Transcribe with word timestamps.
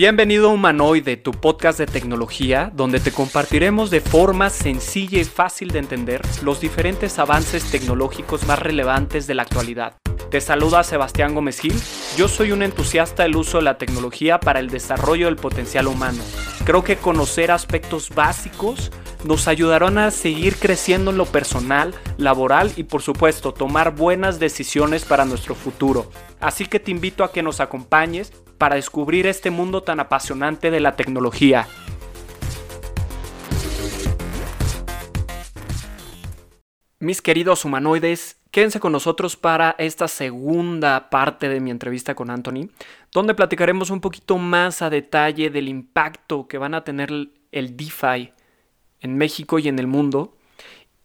Bienvenido 0.00 0.48
a 0.48 0.54
Humanoide, 0.54 1.18
tu 1.18 1.32
podcast 1.32 1.78
de 1.78 1.84
tecnología, 1.84 2.72
donde 2.74 3.00
te 3.00 3.12
compartiremos 3.12 3.90
de 3.90 4.00
forma 4.00 4.48
sencilla 4.48 5.20
y 5.20 5.24
fácil 5.24 5.72
de 5.72 5.78
entender 5.78 6.22
los 6.42 6.58
diferentes 6.58 7.18
avances 7.18 7.70
tecnológicos 7.70 8.46
más 8.46 8.58
relevantes 8.58 9.26
de 9.26 9.34
la 9.34 9.42
actualidad. 9.42 9.98
Te 10.30 10.40
saluda 10.40 10.84
Sebastián 10.84 11.34
Gómez 11.34 11.60
Gil, 11.60 11.78
yo 12.16 12.28
soy 12.28 12.52
un 12.52 12.62
entusiasta 12.62 13.24
del 13.24 13.36
uso 13.36 13.58
de 13.58 13.64
la 13.64 13.76
tecnología 13.76 14.40
para 14.40 14.58
el 14.58 14.70
desarrollo 14.70 15.26
del 15.26 15.36
potencial 15.36 15.86
humano. 15.86 16.22
Creo 16.64 16.82
que 16.82 16.96
conocer 16.96 17.50
aspectos 17.50 18.08
básicos 18.08 18.90
nos 19.24 19.48
ayudarán 19.48 19.98
a 19.98 20.10
seguir 20.10 20.56
creciendo 20.56 21.10
en 21.10 21.18
lo 21.18 21.26
personal, 21.26 21.94
laboral 22.16 22.72
y 22.76 22.84
por 22.84 23.02
supuesto 23.02 23.52
tomar 23.52 23.94
buenas 23.94 24.38
decisiones 24.38 25.04
para 25.04 25.26
nuestro 25.26 25.54
futuro. 25.54 26.10
Así 26.40 26.64
que 26.64 26.80
te 26.80 26.90
invito 26.90 27.22
a 27.22 27.32
que 27.32 27.42
nos 27.42 27.60
acompañes 27.60 28.32
para 28.60 28.74
descubrir 28.74 29.26
este 29.26 29.50
mundo 29.50 29.82
tan 29.82 30.00
apasionante 30.00 30.70
de 30.70 30.80
la 30.80 30.94
tecnología. 30.94 31.66
Mis 36.98 37.22
queridos 37.22 37.64
humanoides, 37.64 38.38
quédense 38.50 38.78
con 38.78 38.92
nosotros 38.92 39.34
para 39.34 39.74
esta 39.78 40.08
segunda 40.08 41.08
parte 41.08 41.48
de 41.48 41.58
mi 41.58 41.70
entrevista 41.70 42.14
con 42.14 42.28
Anthony, 42.28 42.68
donde 43.14 43.34
platicaremos 43.34 43.88
un 43.88 44.02
poquito 44.02 44.36
más 44.36 44.82
a 44.82 44.90
detalle 44.90 45.48
del 45.48 45.66
impacto 45.66 46.46
que 46.46 46.58
van 46.58 46.74
a 46.74 46.84
tener 46.84 47.10
el 47.52 47.76
DeFi 47.78 48.34
en 49.00 49.16
México 49.16 49.58
y 49.58 49.68
en 49.68 49.78
el 49.78 49.86
mundo 49.86 50.36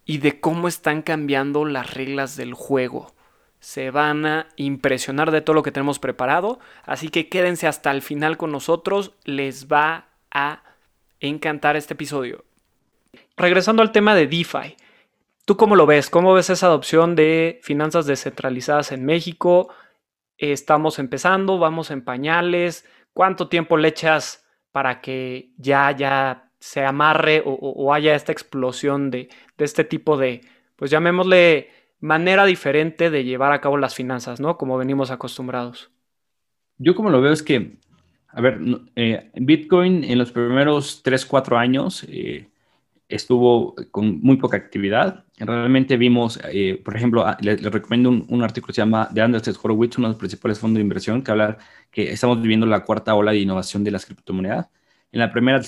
y 0.04 0.18
de 0.18 0.40
cómo 0.40 0.68
están 0.68 1.00
cambiando 1.00 1.64
las 1.64 1.94
reglas 1.94 2.36
del 2.36 2.52
juego 2.52 3.15
se 3.66 3.90
van 3.90 4.26
a 4.26 4.46
impresionar 4.54 5.32
de 5.32 5.40
todo 5.40 5.54
lo 5.54 5.64
que 5.64 5.72
tenemos 5.72 5.98
preparado. 5.98 6.60
Así 6.84 7.08
que 7.08 7.28
quédense 7.28 7.66
hasta 7.66 7.90
el 7.90 8.00
final 8.00 8.36
con 8.36 8.52
nosotros. 8.52 9.16
Les 9.24 9.66
va 9.66 10.06
a 10.30 10.62
encantar 11.18 11.74
este 11.74 11.94
episodio. 11.94 12.44
Regresando 13.36 13.82
al 13.82 13.90
tema 13.90 14.14
de 14.14 14.28
DeFi. 14.28 14.76
¿Tú 15.44 15.56
cómo 15.56 15.74
lo 15.74 15.84
ves? 15.84 16.10
¿Cómo 16.10 16.32
ves 16.32 16.48
esa 16.48 16.68
adopción 16.68 17.16
de 17.16 17.58
finanzas 17.60 18.06
descentralizadas 18.06 18.92
en 18.92 19.04
México? 19.04 19.68
Estamos 20.38 21.00
empezando, 21.00 21.58
vamos 21.58 21.90
en 21.90 22.04
pañales. 22.04 22.88
¿Cuánto 23.12 23.48
tiempo 23.48 23.76
le 23.78 23.88
echas 23.88 24.46
para 24.70 25.00
que 25.00 25.50
ya, 25.56 25.90
ya 25.90 26.52
se 26.60 26.84
amarre 26.84 27.42
o, 27.44 27.92
haya 27.92 28.14
esta 28.14 28.30
explosión 28.30 29.10
de, 29.10 29.28
de 29.58 29.64
este 29.64 29.82
tipo 29.82 30.16
de, 30.16 30.42
pues 30.76 30.92
llamémosle 30.92 31.85
manera 32.00 32.44
diferente 32.44 33.10
de 33.10 33.24
llevar 33.24 33.52
a 33.52 33.60
cabo 33.60 33.76
las 33.76 33.94
finanzas, 33.94 34.40
¿no? 34.40 34.56
Como 34.56 34.78
venimos 34.78 35.10
acostumbrados. 35.10 35.90
Yo 36.78 36.94
como 36.94 37.10
lo 37.10 37.20
veo 37.20 37.32
es 37.32 37.42
que, 37.42 37.78
a 38.28 38.40
ver, 38.40 38.60
eh, 38.96 39.30
Bitcoin 39.34 40.04
en 40.04 40.18
los 40.18 40.30
primeros 40.30 41.02
3, 41.02 41.24
4 41.24 41.56
años 41.56 42.04
eh, 42.08 42.48
estuvo 43.08 43.74
con 43.90 44.20
muy 44.20 44.36
poca 44.36 44.56
actividad. 44.56 45.24
Realmente 45.38 45.96
vimos, 45.96 46.38
eh, 46.52 46.80
por 46.84 46.96
ejemplo, 46.96 47.24
les, 47.40 47.62
recomiendo 47.62 48.10
un, 48.10 48.42
artículo 48.42 48.68
que 48.68 48.74
se 48.74 48.82
llama 48.82 49.08
de 49.10 49.22
Anders 49.22 49.58
Horowitz, 49.62 49.96
uno 49.98 50.08
de 50.08 50.12
los 50.12 50.18
principales 50.18 50.58
fondos 50.58 50.76
de 50.76 50.82
inversión, 50.82 51.22
que 51.22 51.30
habla 51.30 51.58
que 51.90 52.12
estamos 52.12 52.40
viviendo 52.42 52.66
la 52.66 52.84
cuarta 52.84 53.14
ola 53.14 53.32
de 53.32 53.38
innovación 53.38 53.84
de 53.84 53.90
las 53.90 54.04
criptomonedas. 54.04 54.68
En 55.12 55.20
la 55.20 55.32
primera 55.32 55.60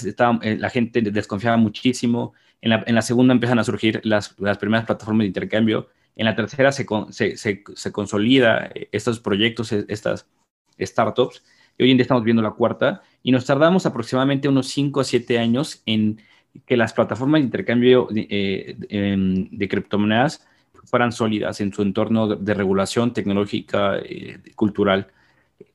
la 0.42 0.70
gente 0.70 1.00
desconfiaba 1.00 1.56
muchísimo, 1.56 2.34
en 2.60 2.70
la, 2.70 2.84
en 2.86 2.94
la, 2.94 3.02
segunda 3.02 3.32
empiezan 3.32 3.58
a 3.60 3.64
surgir 3.64 4.00
las, 4.04 4.38
las 4.38 4.58
primeras 4.58 4.84
plataformas 4.84 5.20
de 5.20 5.28
intercambio 5.28 5.88
en 6.18 6.24
la 6.24 6.34
tercera 6.34 6.72
se, 6.72 6.84
se, 7.10 7.36
se, 7.36 7.92
consolida 7.92 8.70
eh, 8.74 8.88
estos 8.90 9.20
proyectos, 9.20 9.72
e, 9.72 9.86
estas 9.88 10.26
startups. 10.78 11.44
Y 11.78 11.84
hoy 11.84 11.92
en 11.92 11.96
día 11.96 12.02
estamos 12.02 12.24
viendo 12.24 12.42
la 12.42 12.50
cuarta 12.50 13.02
y 13.22 13.30
nos 13.30 13.46
tardamos 13.46 13.86
aproximadamente 13.86 14.48
unos 14.48 14.66
5 14.66 15.00
a 15.00 15.04
7 15.04 15.38
años 15.38 15.80
en 15.86 16.20
que 16.66 16.76
las 16.76 16.92
plataformas 16.92 17.40
de 17.40 17.44
intercambio 17.44 18.08
de, 18.10 18.26
eh, 18.28 18.76
em, 18.88 19.48
criptomonedas 19.68 20.44
fueran 20.84 21.12
sólidas 21.12 21.60
en 21.60 21.72
su 21.72 21.82
entorno 21.82 22.26
de, 22.26 22.54
regulación 22.54 23.12
tecnológica, 23.12 23.98
eh, 23.98 24.40
cultural. 24.56 25.06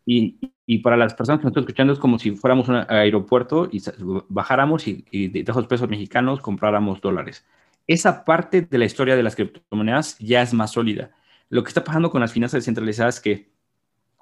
Y, 0.05 0.39
y, 0.65 0.79
para 0.79 0.97
las 0.97 1.13
personas 1.13 1.39
que 1.39 1.45
nos 1.45 1.51
están 1.51 1.63
escuchando 1.63 1.93
es 1.93 1.99
como 1.99 2.19
si 2.19 2.31
fuéramos 2.31 2.67
un 2.67 2.83
aeropuerto 2.89 3.69
y 3.71 3.81
bajáramos 4.27 4.87
y, 4.89 5.05
y 5.09 5.29
de 5.29 5.39
esos 5.39 5.67
pesos 5.67 5.87
mexicanos 5.87 6.41
compráramos 6.41 6.99
dólares 6.99 7.45
esa 7.87 8.23
parte 8.25 8.61
de 8.61 8.77
la 8.77 8.85
historia 8.85 9.15
de 9.15 9.23
las 9.23 9.35
criptomonedas 9.35 10.17
ya 10.19 10.41
es 10.41 10.53
más 10.53 10.71
sólida. 10.71 11.11
Lo 11.49 11.63
que 11.63 11.69
está 11.69 11.83
pasando 11.83 12.09
con 12.11 12.21
las 12.21 12.31
finanzas 12.31 12.59
descentralizadas 12.59 13.15
es 13.15 13.21
que 13.21 13.49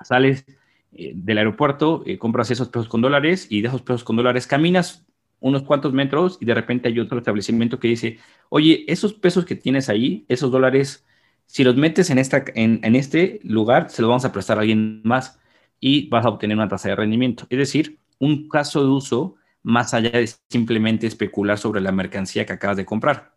sales 0.04 0.46
eh, 0.94 1.14
del 1.16 1.38
aeropuerto, 1.38 2.04
eh, 2.06 2.18
compras 2.18 2.52
esos 2.52 2.70
pesos 2.70 2.88
con 2.88 3.02
dólares 3.02 3.48
y 3.50 3.62
de 3.62 3.68
esos 3.68 3.82
pesos 3.82 4.04
con 4.04 4.16
dólares 4.16 4.48
caminas 4.48 5.06
unos 5.40 5.64
cuantos 5.64 5.94
metros 5.94 6.38
y 6.40 6.46
de 6.46 6.54
repente 6.54 6.88
hay 6.88 7.00
otro 7.00 7.18
establecimiento 7.18 7.80
que 7.80 7.88
dice, 7.88 8.20
oye, 8.50 8.86
esos 8.88 9.14
pesos 9.14 9.46
que 9.46 9.56
tienes 9.56 9.90
ahí, 9.90 10.26
esos 10.28 10.52
dólares, 10.52 11.04
si 11.48 11.64
los 11.64 11.76
metes 11.76 12.12
en, 12.12 12.20
esta, 12.20 12.44
en, 12.54 12.80
en 12.84 12.96
este 12.96 13.40
lugar, 13.44 13.90
se 13.90 14.04
los 14.04 14.10
vamos 14.10 14.26
a 14.26 14.32
prestar 14.32 14.58
a 14.58 14.62
alguien 14.62 15.02
más 15.04 15.40
y 15.80 16.08
vas 16.10 16.26
a 16.26 16.30
obtener 16.30 16.58
una 16.58 16.68
tasa 16.68 16.90
de 16.90 16.96
rendimiento. 16.96 17.48
Es 17.50 17.58
decir, 17.58 18.00
un 18.20 18.50
caso 18.50 18.84
de 18.84 18.90
uso 18.90 19.36
más 19.64 19.94
allá 19.96 20.12
de 20.12 20.30
simplemente 20.50 21.08
especular 21.08 21.58
sobre 21.58 21.82
la 21.82 21.92
mercancía 21.92 22.46
que 22.46 22.54
acabas 22.54 22.78
de 22.78 22.86
comprar 22.86 23.32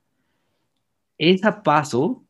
ese 1.19 1.53
paso, 1.65 2.25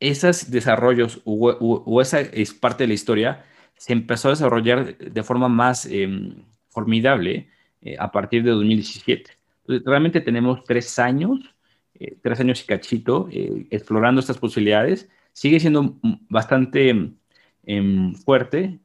esos 0.00 0.50
desarrollos 0.50 1.20
o, 1.24 2.00
esa 2.00 2.20
es 2.20 2.54
parte 2.54 2.84
de 2.84 2.88
la 2.88 2.94
historia, 2.94 3.44
se 3.76 3.92
empezó 3.92 4.28
a 4.28 4.32
desarrollar 4.32 4.96
de 4.96 5.22
forma 5.22 5.48
más 5.48 5.86
em, 5.86 6.44
formidable 6.68 7.48
eh, 7.80 7.96
a 7.98 8.10
partir 8.12 8.42
de 8.44 8.50
2017. 8.50 9.32
Entonces, 9.62 9.86
realmente 9.86 10.20
tenemos 10.20 10.64
tres 10.64 10.98
años, 10.98 11.40
eh, 11.94 12.16
tres 12.22 12.40
años 12.40 12.62
y 12.62 12.66
cachito, 12.66 13.28
eh, 13.30 13.66
explorando 13.70 14.20
estas 14.20 14.38
posibilidades. 14.38 15.08
Sigue 15.32 15.60
siendo 15.60 15.98
bastante 16.28 16.90
em, 17.64 18.14
fuerte, 18.14 18.80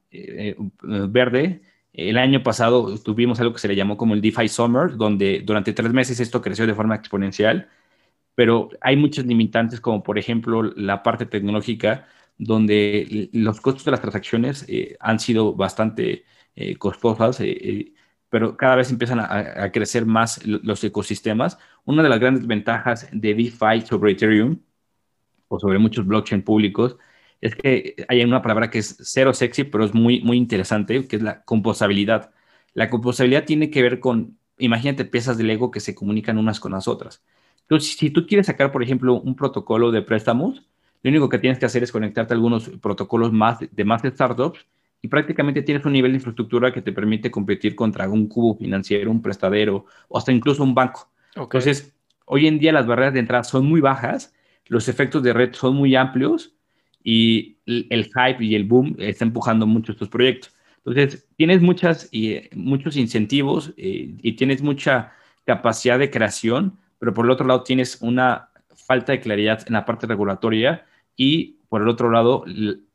verde. 0.81 1.61
El 1.93 2.17
año 2.17 2.43
pasado 2.43 2.97
tuvimos 2.99 3.39
algo 3.39 3.53
que 3.53 3.59
se 3.59 3.67
le 3.67 3.75
llamó 3.75 3.97
como 3.97 4.13
el 4.13 4.21
DeFi 4.21 4.47
Summer, 4.47 4.95
donde 4.97 5.41
durante 5.45 5.73
tres 5.73 5.91
meses 5.93 6.19
esto 6.19 6.41
creció 6.41 6.67
de 6.67 6.75
forma 6.75 6.95
exponencial 6.95 7.69
pero 8.37 8.69
hay 8.81 8.97
muchos 8.97 9.25
limitantes, 9.25 9.81
como 9.81 10.03
por 10.03 10.19
ejemplo 10.19 10.61
la 10.63 11.01
parte 11.03 11.25
tecnológica, 11.25 12.07
donde 12.37 13.29
los 13.33 13.61
costos 13.61 13.85
de 13.85 13.91
las 13.91 14.01
transacciones 14.01 14.65
eh, 14.69 14.95
han 14.99 15.19
sido 15.19 15.55
bastante 15.55 16.25
eh, 16.55 16.77
costosas, 16.77 17.39
eh, 17.41 17.93
pero 18.29 18.55
cada 18.57 18.75
vez 18.75 18.91
empiezan 18.91 19.19
a, 19.21 19.71
crecer 19.71 20.05
más 20.05 20.45
los 20.45 20.83
ecosistemas. 20.83 21.57
Una 21.85 22.03
de 22.03 22.09
las 22.09 22.19
grandes 22.19 22.45
ventajas 22.47 23.09
de 23.11 23.33
DeFi 23.33 23.81
sobre 23.87 24.11
Ethereum 24.13 24.59
o 25.47 25.59
sobre 25.59 25.79
muchos 25.79 26.05
blockchain 26.05 26.43
públicos 26.43 26.97
es 27.41 27.55
que 27.55 27.95
hay 28.07 28.23
una 28.23 28.41
palabra 28.41 28.69
que 28.69 28.79
es 28.79 28.97
cero 29.01 29.33
sexy, 29.33 29.63
pero 29.65 29.85
es 29.85 29.93
muy, 29.93 30.21
muy 30.21 30.37
interesante, 30.37 31.07
que 31.07 31.17
es 31.17 31.21
la 31.23 31.43
composabilidad. 31.43 32.31
La 32.73 32.89
composabilidad 32.89 33.45
tiene 33.45 33.71
que 33.71 33.81
ver 33.81 33.99
con, 33.99 34.37
imagínate 34.59 35.05
piezas 35.05 35.37
de 35.37 35.43
Lego 35.45 35.71
que 35.71 35.79
se 35.79 35.95
comunican 35.95 36.37
unas 36.37 36.59
con 36.59 36.73
las 36.73 36.87
otras. 36.87 37.23
Entonces, 37.69 37.97
si 37.97 38.09
tú 38.09 38.25
quieres 38.25 38.47
sacar, 38.47 38.71
por 38.71 38.81
ejemplo, 38.81 39.19
un 39.19 39.35
protocolo 39.35 39.91
de 39.91 40.01
préstamos, 40.01 40.63
lo 41.03 41.09
único 41.09 41.27
que 41.27 41.37
tienes 41.37 41.59
que 41.59 41.65
hacer 41.65 41.83
es 41.83 41.91
conectarte 41.91 42.33
a 42.33 42.35
algunos 42.35 42.69
protocolos 42.81 43.33
más 43.33 43.59
de 43.59 43.83
más 43.83 44.01
startups 44.03 44.65
y 45.01 45.09
prácticamente 45.09 45.61
tienes 45.61 45.85
un 45.85 45.93
nivel 45.93 46.11
de 46.11 46.17
infraestructura 46.17 46.71
que 46.71 46.81
te 46.81 46.93
permite 46.93 47.29
competir 47.29 47.75
contra 47.75 48.09
un 48.09 48.27
cubo 48.27 48.57
financiero, 48.57 49.11
un 49.11 49.21
prestadero 49.21 49.85
o 50.07 50.17
hasta 50.17 50.31
incluso 50.31 50.63
un 50.63 50.73
banco. 50.73 51.09
Entonces, 51.35 51.93
hoy 52.25 52.47
en 52.47 52.57
día 52.57 52.71
las 52.71 52.87
barreras 52.87 53.13
de 53.13 53.19
entrada 53.19 53.43
son 53.43 53.65
muy 53.65 53.81
bajas, 53.81 54.33
los 54.67 54.87
efectos 54.87 55.21
de 55.21 55.33
red 55.33 55.53
son 55.53 55.75
muy 55.75 55.95
amplios 55.95 56.55
y 57.03 57.57
el 57.65 58.05
hype 58.05 58.43
y 58.43 58.55
el 58.55 58.63
boom 58.63 58.95
está 58.97 59.25
empujando 59.25 59.67
mucho 59.67 59.91
estos 59.91 60.09
proyectos. 60.09 60.55
Entonces, 60.85 61.27
tienes 61.35 61.61
muchas, 61.61 62.07
y, 62.11 62.39
muchos 62.55 62.95
incentivos 62.95 63.73
eh, 63.77 64.15
y 64.21 64.33
tienes 64.33 64.61
mucha 64.61 65.13
capacidad 65.45 65.99
de 65.99 66.09
creación 66.09 66.77
pero 66.99 67.13
por 67.13 67.25
el 67.25 67.31
otro 67.31 67.45
lado 67.45 67.63
tienes 67.63 68.01
una 68.01 68.49
falta 68.75 69.11
de 69.11 69.19
claridad 69.19 69.63
en 69.67 69.73
la 69.73 69.85
parte 69.85 70.07
regulatoria 70.07 70.85
y 71.15 71.57
por 71.69 71.81
el 71.81 71.89
otro 71.89 72.09
lado 72.09 72.45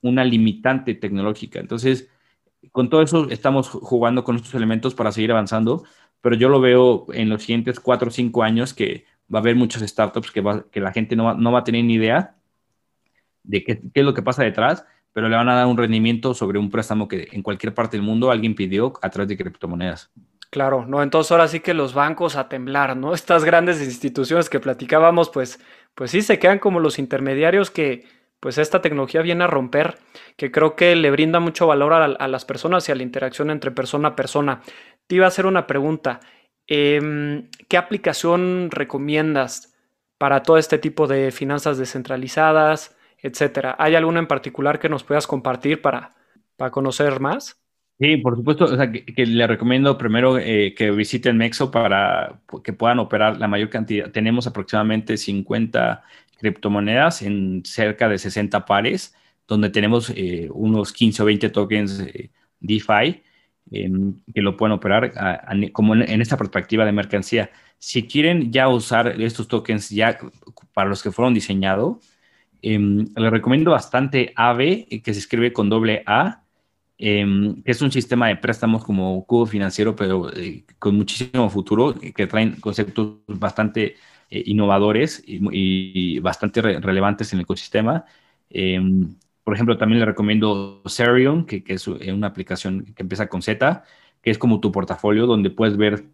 una 0.01 0.25
limitante 0.25 0.95
tecnológica. 0.95 1.61
Entonces, 1.61 2.09
con 2.71 2.89
todo 2.89 3.03
eso 3.03 3.29
estamos 3.31 3.69
jugando 3.69 4.25
con 4.25 4.37
estos 4.37 4.55
elementos 4.55 4.95
para 4.95 5.13
seguir 5.13 5.33
avanzando, 5.33 5.85
pero 6.21 6.37
yo 6.37 6.49
lo 6.49 6.61
veo 6.61 7.07
en 7.13 7.29
los 7.29 7.43
siguientes 7.43 7.81
cuatro 7.81 8.09
o 8.09 8.13
cinco 8.13 8.43
años 8.43 8.73
que 8.73 9.05
va 9.33 9.39
a 9.39 9.43
haber 9.43 9.57
muchas 9.57 9.83
startups 9.83 10.31
que, 10.31 10.81
la 10.81 10.93
gente 10.93 11.17
no 11.17 11.25
va, 11.25 11.35
no 11.35 11.53
va, 11.53 11.61
a 11.61 11.65
tener 11.65 11.85
ni 11.85 11.95
idea 11.95 12.37
de 13.43 13.65
qué, 13.65 13.81
qué 13.93 14.01
es 14.01 14.07
lo 14.07 14.15
que 14.15 14.23
pasa 14.23 14.45
detrás, 14.45 14.87
pero 15.13 15.29
le 15.29 15.37
van 15.37 15.49
a 15.49 15.55
dar 15.55 15.67
un 15.67 15.77
rendimiento 15.77 16.35
sobre 16.35 16.59
un 16.59 16.71
préstamo 16.71 17.09
que 17.09 17.29
en 17.33 17.43
cualquier 17.43 17.75
parte 17.75 17.97
del 17.97 18.07
mundo 18.07 18.31
alguien 18.31 18.55
pidió 18.55 18.93
a 19.03 19.11
través 19.11 19.29
de 19.29 19.37
criptomonedas. 19.37 20.11
Claro, 20.53 20.85
no, 20.87 21.03
entonces 21.03 21.33
ahora 21.33 21.49
sí 21.49 21.61
que 21.61 21.73
los 21.73 21.95
bancos 21.95 22.37
a 22.37 22.51
temblar, 22.51 22.95
¿no? 22.95 23.15
Estas 23.15 23.43
grandes 23.45 23.81
instituciones 23.83 24.51
que 24.51 24.61
platicábamos, 24.61 25.31
pues, 25.31 25.59
pues 25.95 26.11
sí 26.11 26.21
se 26.21 26.39
quedan 26.39 26.59
como 26.59 26.79
los 26.79 26.99
intermediarios 26.99 27.71
que, 27.71 28.05
pues 28.39 28.59
esta 28.59 28.83
tecnología 28.83 29.23
viene 29.23 29.45
a 29.45 29.47
romper, 29.47 29.99
que 30.37 30.51
creo 30.51 30.77
que 30.77 30.95
le 30.95 31.11
brinda 31.11 31.41
mucho 31.41 31.67
valor 31.67 31.95
a, 31.95 32.29
las 32.29 32.45
personas 32.45 32.87
y 32.89 32.93
a 32.93 32.95
la 32.97 33.03
interacción 33.03 33.51
entre 33.51 33.71
persona 33.71 34.09
a 34.09 34.17
persona. 34.17 34.61
te 35.07 35.15
iba 35.17 35.25
a 35.27 35.29
hacer 35.29 35.47
una 35.47 35.67
pregunta. 35.67 36.21
Em, 36.67 37.49
¿Qué 37.69 37.77
aplicación 37.79 38.71
recomiendas 38.71 39.75
para 40.19 40.43
todo 40.43 40.59
este 40.59 40.79
tipo 40.79 41.07
de 41.07 41.31
finanzas 41.33 41.79
descentralizadas, 41.79 42.97
etcétera? 43.19 43.77
¿Hay 43.79 43.95
alguna 43.95 44.21
en 44.21 44.27
particular 44.29 44.79
que 44.81 44.89
nos 44.91 45.05
puedas 45.05 45.27
compartir 45.27 45.81
para, 45.83 46.15
para 46.57 46.71
conocer 46.71 47.21
más? 47.21 47.62
Sí, 48.03 48.17
por 48.17 48.35
supuesto, 48.37 48.65
o 48.65 48.77
sea, 48.77 48.91
que, 48.91 49.27
le 49.27 49.47
recomiendo 49.47 49.97
primero 49.97 50.37
eh, 50.37 50.75
que 50.77 50.91
visiten 50.91 51.37
Mexo 51.37 51.71
para 51.71 52.41
que 52.65 52.73
puedan 52.73 52.99
operar 52.99 53.39
la 53.39 53.47
mayor 53.47 53.71
cantidad. 53.71 54.11
Tenemos 54.11 54.45
aproximadamente 54.49 55.17
50 55.17 56.03
criptomonedas 56.37 57.23
en 57.23 57.63
cerca 57.65 58.09
de 58.09 58.19
60 58.19 58.65
pares, 58.65 59.15
donde 59.47 59.71
tenemos 59.71 60.11
eh, 60.17 60.49
unos 60.51 60.93
15 60.93 61.23
o 61.23 61.27
20 61.27 61.51
tokens 61.51 62.01
eh, 62.01 62.31
DeFi 62.59 63.23
em, 63.71 64.17
que 64.35 64.43
lo 64.43 64.57
pueden 64.57 64.73
operar 64.73 65.13
como 65.73 65.95
en, 65.95 66.21
esta 66.21 66.37
perspectiva 66.37 66.85
de 66.85 66.91
mercancía. 66.91 67.51
Si 67.79 68.09
quieren 68.09 68.51
ya 68.51 68.69
usar 68.69 69.21
estos 69.21 69.47
tokens 69.47 69.91
ya 69.91 70.19
para 70.75 70.89
los 70.89 71.05
que 71.05 71.13
fueron 71.13 71.35
diseñados, 71.35 71.99
em, 72.63 73.07
les 73.17 73.31
recomiendo 73.31 73.71
bastante 73.71 74.33
AVE, 74.35 74.89
que 75.05 75.15
se 75.15 75.21
escribe 75.21 75.53
con 75.53 75.69
doble 75.69 76.03
A, 76.07 76.42
Que 77.03 77.63
es 77.65 77.83
un 77.83 77.91
sistema 77.91 78.29
de 78.29 78.37
préstamos 78.37 78.85
como 78.85 79.27
cubo 79.27 79.45
financiero, 79.45 79.97
pero 79.97 80.33
eh, 80.37 80.65
con 80.79 80.95
muchísimo 80.95 81.51
futuro, 81.51 81.95
que 81.95 82.29
traen 82.29 82.61
conceptos 82.61 83.17
bastante 83.27 83.97
eh, 84.31 84.45
innovadores 84.47 85.21
y, 85.27 86.21
bastante 86.21 86.63
relevantes 86.63 87.33
en 87.33 87.41
el 87.41 87.43
ecosistema. 87.43 88.05
Em, 88.51 89.17
por 89.43 89.53
ejemplo, 89.53 89.77
también 89.77 89.99
le 89.99 90.07
recomiendo 90.07 90.81
Serion, 90.87 91.45
que, 91.45 91.65
es 91.67 91.89
eh, 91.89 92.13
una 92.13 92.29
aplicación 92.29 92.85
que 92.95 93.03
empieza 93.03 93.29
con 93.29 93.43
Z, 93.43 93.83
que 94.23 94.31
es 94.31 94.39
como 94.39 94.61
tu 94.61 94.71
portafolio 94.71 95.27
donde 95.27 95.51
puedes 95.51 95.77
ver 95.77 96.05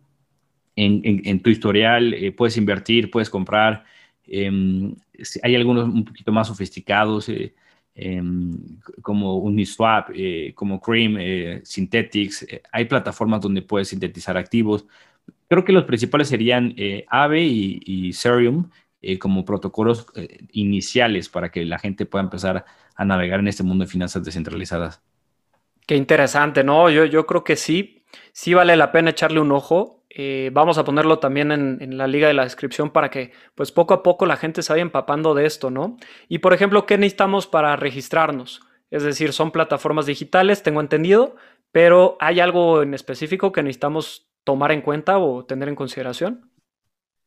en, 0.74 1.42
tu 1.42 1.50
historial, 1.50 2.16
puedes 2.34 2.56
invertir, 2.56 3.10
puedes 3.10 3.28
comprar. 3.28 3.84
Em, 4.24 4.94
hay 5.42 5.54
algunos 5.54 5.84
un 5.84 6.06
poquito 6.06 6.32
más 6.32 6.48
sofisticados. 6.48 7.30
Em, 8.00 8.56
como 9.02 9.38
Uniswap, 9.38 10.10
eh, 10.14 10.52
como 10.54 10.80
Cream, 10.80 11.16
eh, 11.18 11.60
Synthetics. 11.64 12.44
Eh, 12.44 12.62
hay 12.70 12.84
plataformas 12.84 13.40
donde 13.40 13.60
puedes 13.60 13.88
sintetizar 13.88 14.36
activos. 14.36 14.86
Creo 15.48 15.64
que 15.64 15.72
los 15.72 15.82
principales 15.82 16.28
serían 16.28 16.76
Aave 17.08 17.42
y, 17.42 17.80
y 17.84 18.12
Serum 18.12 18.70
como 19.20 19.44
protocolos 19.44 20.06
iniciales 20.52 21.28
para 21.28 21.50
que 21.50 21.64
la 21.64 21.78
gente 21.78 22.04
pueda 22.04 22.24
empezar 22.24 22.64
a 22.94 23.04
navegar 23.04 23.40
en 23.40 23.48
este 23.48 23.62
mundo 23.62 23.84
de 23.84 23.90
finanzas 23.90 24.24
descentralizadas. 24.24 25.02
Qué 25.86 25.96
interesante, 25.96 26.64
¿no? 26.64 26.90
Yo, 26.90 27.04
yo 27.04 27.26
creo 27.26 27.44
que 27.44 27.56
sí, 27.56 28.02
sí 28.32 28.54
vale 28.54 28.76
la 28.76 28.92
pena 28.92 29.10
echarle 29.10 29.40
un 29.40 29.52
ojo. 29.52 29.97
Eh, 30.20 30.50
vamos 30.52 30.78
a 30.78 30.84
ponerlo 30.84 31.20
también 31.20 31.52
en, 31.52 31.96
la 31.96 32.08
liga 32.08 32.26
de 32.26 32.34
la 32.34 32.42
descripción 32.42 32.90
para 32.90 33.08
que 33.08 33.30
pues 33.54 33.70
poco 33.70 33.94
a 33.94 34.02
poco 34.02 34.26
la 34.26 34.36
gente 34.36 34.62
se 34.62 34.72
vaya 34.72 34.82
empapando 34.82 35.32
de 35.32 35.46
esto, 35.46 35.70
¿no? 35.70 35.96
Y 36.28 36.38
por 36.38 36.52
ejemplo, 36.52 36.86
¿qué 36.86 36.98
necesitamos 36.98 37.46
para 37.46 37.76
registrarnos? 37.76 38.60
Es 38.90 39.04
decir, 39.04 39.32
son 39.32 39.52
plataformas 39.52 40.06
digitales, 40.06 40.64
tengo 40.64 40.80
entendido, 40.80 41.36
pero 41.70 42.16
¿hay 42.18 42.40
algo 42.40 42.82
en 42.82 42.94
específico 42.94 43.52
que 43.52 43.62
necesitamos 43.62 44.28
tomar 44.42 44.72
en 44.72 44.82
cuenta 44.82 45.18
o 45.18 45.44
tener 45.44 45.68
en 45.68 45.76
consideración? 45.76 46.50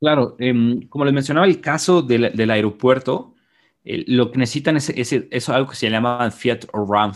Claro, 0.02 0.36
em, 0.40 0.82
como 0.90 1.06
les 1.06 1.14
mencionaba, 1.14 1.48
el 1.48 1.62
caso 1.62 2.02
del, 2.02 2.52
aeropuerto, 2.52 3.36
eh, 3.86 4.04
lo 4.06 4.32
que 4.32 4.40
necesitan 4.40 4.76
es, 4.76 5.50
algo 5.50 5.70
que 5.70 5.76
se 5.78 5.90
llama 5.90 6.30
Fiat 6.30 6.66
RAMP, 6.74 7.16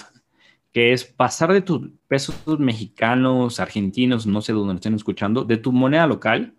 que 0.75 0.92
es 0.92 1.06
pasar 1.06 1.54
de 1.54 1.62
tus 1.62 1.88
pesos 2.06 2.36
mexicanos, 2.60 3.62
argentinos, 3.62 4.27
no 4.27 4.42
sé 4.42 4.51
dónde 4.51 4.74
estén 4.74 4.94
escuchando, 4.94 5.45
de 5.45 5.56
tu 5.56 5.72
moneda 5.72 6.06
local 6.06 6.54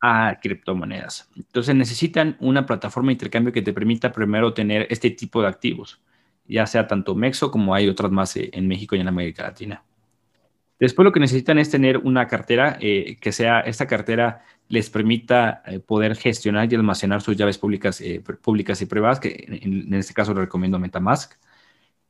a 0.00 0.38
criptomonedas. 0.40 1.28
Entonces 1.34 1.74
necesitan 1.74 2.36
una 2.38 2.64
plataforma 2.64 3.08
de 3.08 3.14
intercambio 3.14 3.52
que 3.52 3.60
te 3.60 3.72
permita 3.72 4.12
primero 4.12 4.54
tener 4.54 4.86
este 4.88 5.10
tipo 5.10 5.42
de 5.42 5.48
activos, 5.48 6.00
ya 6.46 6.64
sea 6.64 6.86
tanto 6.86 7.16
Mexo 7.16 7.50
como 7.50 7.74
hay 7.74 7.88
otras 7.88 8.12
más 8.12 8.36
eh, 8.36 8.50
en 8.52 8.68
México 8.68 8.94
y 8.94 9.00
en 9.00 9.08
América 9.08 9.42
Latina. 9.42 9.82
Después 10.78 11.04
lo 11.04 11.10
que 11.10 11.18
necesitan 11.18 11.58
es 11.58 11.72
tener 11.72 11.96
una 11.96 12.28
cartera 12.28 12.78
eh, 12.80 13.16
que 13.20 13.32
sea, 13.32 13.62
esta 13.62 13.88
cartera 13.88 14.44
les 14.68 14.90
permita 14.90 15.64
eh, 15.66 15.80
poder 15.80 16.14
gestionar 16.14 16.72
y 16.72 16.76
almacenar 16.76 17.20
sus 17.20 17.36
llaves 17.36 17.58
públicas, 17.58 18.00
públicas 18.42 18.80
y 18.80 18.86
privadas, 18.86 19.18
que 19.18 19.44
en, 19.48 19.92
en, 19.92 19.94
este 19.94 20.14
caso 20.14 20.34
le 20.34 20.42
recomiendo 20.42 20.78
MetaMask 20.78 21.32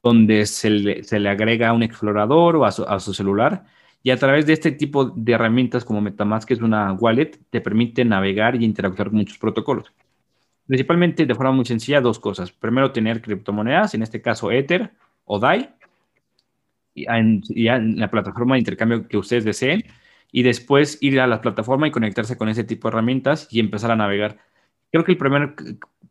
donde 0.02 0.46
se 0.46 0.70
le, 0.70 1.28
agrega 1.28 1.72
un 1.72 1.82
explorador 1.82 2.56
o 2.56 2.64
a 2.64 3.00
su, 3.00 3.14
celular 3.14 3.64
y 4.02 4.10
a 4.10 4.16
través 4.16 4.46
de 4.46 4.54
este 4.54 4.72
tipo 4.72 5.04
de 5.04 5.32
herramientas 5.32 5.84
como 5.84 6.00
Metamask, 6.00 6.48
que 6.48 6.54
es 6.54 6.60
una 6.60 6.92
wallet, 6.94 7.38
te 7.50 7.60
permite 7.60 8.04
navegar 8.04 8.60
y 8.60 8.64
interactuar 8.64 9.08
con 9.08 9.18
muchos 9.18 9.38
protocolos. 9.38 9.92
Principalmente 10.66 11.26
de 11.26 11.34
forma 11.34 11.52
muy 11.52 11.66
sencilla, 11.66 12.00
dos 12.00 12.18
cosas. 12.18 12.52
Primero, 12.52 12.92
tener 12.92 13.20
criptomonedas, 13.20 13.94
en 13.94 14.02
este 14.02 14.22
caso 14.22 14.50
Ether 14.50 14.92
o 15.24 15.38
DAI, 15.38 15.68
y 16.94 17.06
en, 17.08 17.42
en 17.54 18.00
la 18.00 18.10
plataforma 18.10 18.54
de 18.54 18.60
intercambio 18.60 19.06
que 19.06 19.18
ustedes 19.18 19.44
deseen, 19.44 19.84
y 20.32 20.42
después 20.42 20.98
ir 21.00 21.20
a 21.20 21.26
la 21.26 21.40
plataforma 21.40 21.88
y 21.88 21.90
conectarse 21.90 22.36
con 22.36 22.48
ese 22.48 22.64
tipo 22.64 22.88
de 22.88 22.94
herramientas 22.94 23.48
y 23.50 23.60
empezar 23.60 23.90
a 23.90 23.96
navegar. 23.96 24.38
Creo 24.90 25.04
que 25.04 25.12
el 25.12 25.18
primer 25.18 25.54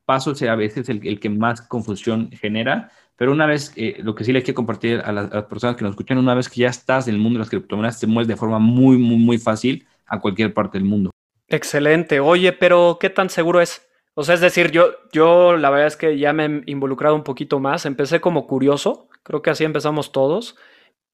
paso 0.05 0.33
sea 0.33 0.53
a 0.53 0.55
veces 0.55 0.89
el, 0.89 1.19
que 1.19 1.29
más 1.29 1.61
confusión 1.61 2.31
genera, 2.31 2.91
pero 3.15 3.31
una 3.31 3.45
vez, 3.45 3.73
lo 3.99 4.15
que 4.15 4.23
sí 4.23 4.31
les 4.31 4.43
quiero 4.43 4.55
compartir 4.55 5.01
a 5.03 5.11
las, 5.11 5.43
personas 5.45 5.75
que 5.75 5.83
nos 5.83 5.91
escuchan, 5.91 6.17
una 6.17 6.33
vez 6.33 6.49
que 6.49 6.61
ya 6.61 6.69
estás 6.69 7.07
en 7.07 7.15
el 7.15 7.19
mundo 7.19 7.37
de 7.37 7.41
las 7.41 7.49
criptomonedas, 7.49 7.99
te 7.99 8.07
mueves 8.07 8.27
de 8.27 8.35
forma 8.37 8.59
muy, 8.59 8.97
muy, 8.97 9.17
muy 9.17 9.37
fácil 9.37 9.85
a 10.07 10.19
cualquier 10.19 10.53
parte 10.53 10.77
del 10.77 10.87
mundo. 10.87 11.11
Excelente. 11.47 12.19
Oye, 12.19 12.53
pero 12.53 12.97
¿qué 12.99 13.09
tan 13.09 13.29
seguro 13.29 13.61
es? 13.61 13.87
O 14.13 14.23
sea, 14.23 14.35
es 14.35 14.41
decir, 14.41 14.71
yo, 14.71 14.91
yo 15.11 15.57
la 15.57 15.69
verdad 15.69 15.87
es 15.87 15.97
que 15.97 16.17
ya 16.17 16.33
me 16.33 16.45
he 16.45 16.61
involucrado 16.65 17.15
un 17.15 17.23
poquito 17.23 17.59
más. 17.59 17.85
Empecé 17.85 18.19
como 18.19 18.47
curioso, 18.47 19.09
creo 19.23 19.41
que 19.41 19.49
así 19.49 19.63
empezamos 19.63 20.11
todos, 20.11 20.55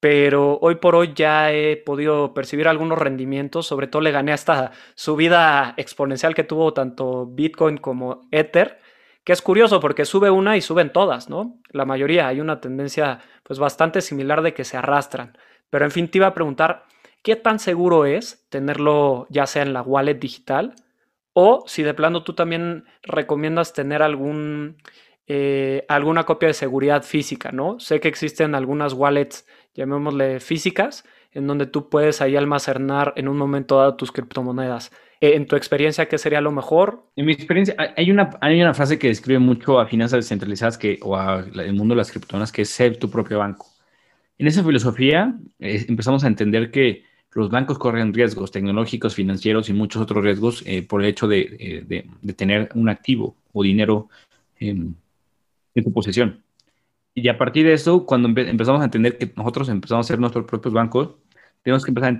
pero 0.00 0.58
hoy 0.60 0.76
por 0.76 0.94
hoy 0.94 1.12
ya 1.14 1.52
he 1.52 1.76
podido 1.76 2.34
percibir 2.34 2.68
algunos 2.68 2.98
rendimientos. 2.98 3.66
Sobre 3.66 3.86
todo 3.86 4.02
le 4.02 4.12
gané 4.12 4.32
esta 4.32 4.72
subida 4.94 5.74
exponencial 5.76 6.34
que 6.34 6.44
tuvo 6.44 6.72
tanto 6.72 7.26
Bitcoin 7.26 7.78
como 7.78 8.22
Ether 8.30 8.78
que 9.26 9.32
es 9.32 9.42
curioso 9.42 9.80
porque 9.80 10.04
sube 10.04 10.30
una 10.30 10.56
y 10.56 10.60
suben 10.60 10.92
todas, 10.92 11.28
¿no? 11.28 11.58
La 11.72 11.84
mayoría, 11.84 12.28
hay 12.28 12.40
una 12.40 12.60
tendencia 12.60 13.18
pues 13.42 13.58
bastante 13.58 14.00
similar 14.00 14.40
de 14.40 14.54
que 14.54 14.62
se 14.62 14.76
arrastran. 14.76 15.36
Pero 15.68 15.84
en 15.84 15.90
fin, 15.90 16.08
te 16.08 16.18
iba 16.18 16.28
a 16.28 16.34
preguntar, 16.34 16.84
¿qué 17.24 17.34
tan 17.34 17.58
seguro 17.58 18.06
es 18.06 18.46
tenerlo 18.50 19.26
ya 19.28 19.48
sea 19.48 19.62
en 19.62 19.72
la 19.72 19.82
wallet 19.82 20.14
digital 20.14 20.76
o 21.32 21.64
si 21.66 21.82
de 21.82 21.92
plano 21.92 22.22
tú 22.22 22.34
también 22.34 22.84
recomiendas 23.02 23.72
tener 23.72 24.00
algún, 24.00 24.76
eh, 25.26 25.84
alguna 25.88 26.22
copia 26.22 26.46
de 26.46 26.54
seguridad 26.54 27.02
física, 27.02 27.50
¿no? 27.50 27.80
Sé 27.80 27.98
que 27.98 28.06
existen 28.06 28.54
algunas 28.54 28.92
wallets, 28.92 29.44
llamémosle 29.76 30.40
físicas, 30.40 31.04
en 31.32 31.46
donde 31.46 31.66
tú 31.66 31.88
puedes 31.88 32.20
ahí 32.22 32.34
almacenar 32.34 33.12
en 33.16 33.28
un 33.28 33.36
momento 33.36 33.76
dado 33.76 33.94
tus 33.96 34.10
criptomonedas. 34.10 34.90
Eh, 35.20 35.34
en 35.34 35.46
tu 35.46 35.56
experiencia, 35.56 36.06
¿qué 36.06 36.18
sería 36.18 36.40
lo 36.40 36.50
mejor? 36.50 37.04
En 37.16 37.26
mi 37.26 37.32
experiencia, 37.32 37.76
hay 37.96 38.10
una, 38.10 38.30
hay 38.40 38.60
una 38.60 38.74
frase 38.74 38.98
que 38.98 39.08
describe 39.08 39.38
mucho 39.38 39.78
a 39.78 39.86
finanzas 39.86 40.18
descentralizadas 40.18 40.78
que, 40.78 40.98
o 41.02 41.16
al 41.16 41.72
mundo 41.74 41.94
de 41.94 41.98
las 41.98 42.10
criptomonedas, 42.10 42.52
que 42.52 42.62
es 42.62 42.70
ser 42.70 42.98
tu 42.98 43.10
propio 43.10 43.38
banco. 43.38 43.66
En 44.38 44.46
esa 44.46 44.64
filosofía 44.64 45.34
eh, 45.58 45.84
empezamos 45.88 46.24
a 46.24 46.26
entender 46.26 46.70
que 46.70 47.04
los 47.32 47.50
bancos 47.50 47.78
corren 47.78 48.14
riesgos 48.14 48.50
tecnológicos, 48.50 49.14
financieros 49.14 49.68
y 49.68 49.74
muchos 49.74 50.00
otros 50.00 50.24
riesgos 50.24 50.62
eh, 50.66 50.82
por 50.82 51.02
el 51.02 51.08
hecho 51.08 51.28
de, 51.28 51.84
de, 51.86 52.32
tener 52.32 52.70
un 52.74 52.88
activo 52.88 53.36
o 53.52 53.62
dinero 53.62 54.08
en 54.58 54.96
tu 55.74 55.92
posesión. 55.92 56.45
Y 57.18 57.28
a 57.28 57.38
partir 57.38 57.64
de 57.66 57.72
eso, 57.72 58.04
cuando 58.04 58.28
empezamos 58.28 58.82
a 58.82 58.84
entender 58.84 59.16
que 59.16 59.32
nosotros 59.34 59.70
empezamos 59.70 60.06
a 60.06 60.08
ser 60.08 60.20
nuestros 60.20 60.44
propios 60.44 60.74
bancos, 60.74 61.14
tenemos 61.62 61.82
que 61.82 61.90
empezar 61.90 62.18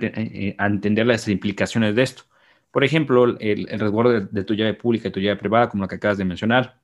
a 0.57 0.65
entender 0.65 1.05
las 1.05 1.27
implicaciones 1.27 1.95
de 1.95 2.01
esto. 2.01 2.23
Por 2.71 2.83
ejemplo, 2.83 3.37
el, 3.39 3.67
resguardo 3.79 4.21
de, 4.21 4.43
tu 4.43 4.55
llave 4.55 4.73
pública 4.73 5.07
y 5.07 5.11
tu 5.11 5.19
llave 5.19 5.37
privada, 5.37 5.69
como 5.69 5.83
la 5.83 5.87
que 5.87 5.95
acabas 5.97 6.17
de 6.17 6.25
mencionar. 6.25 6.79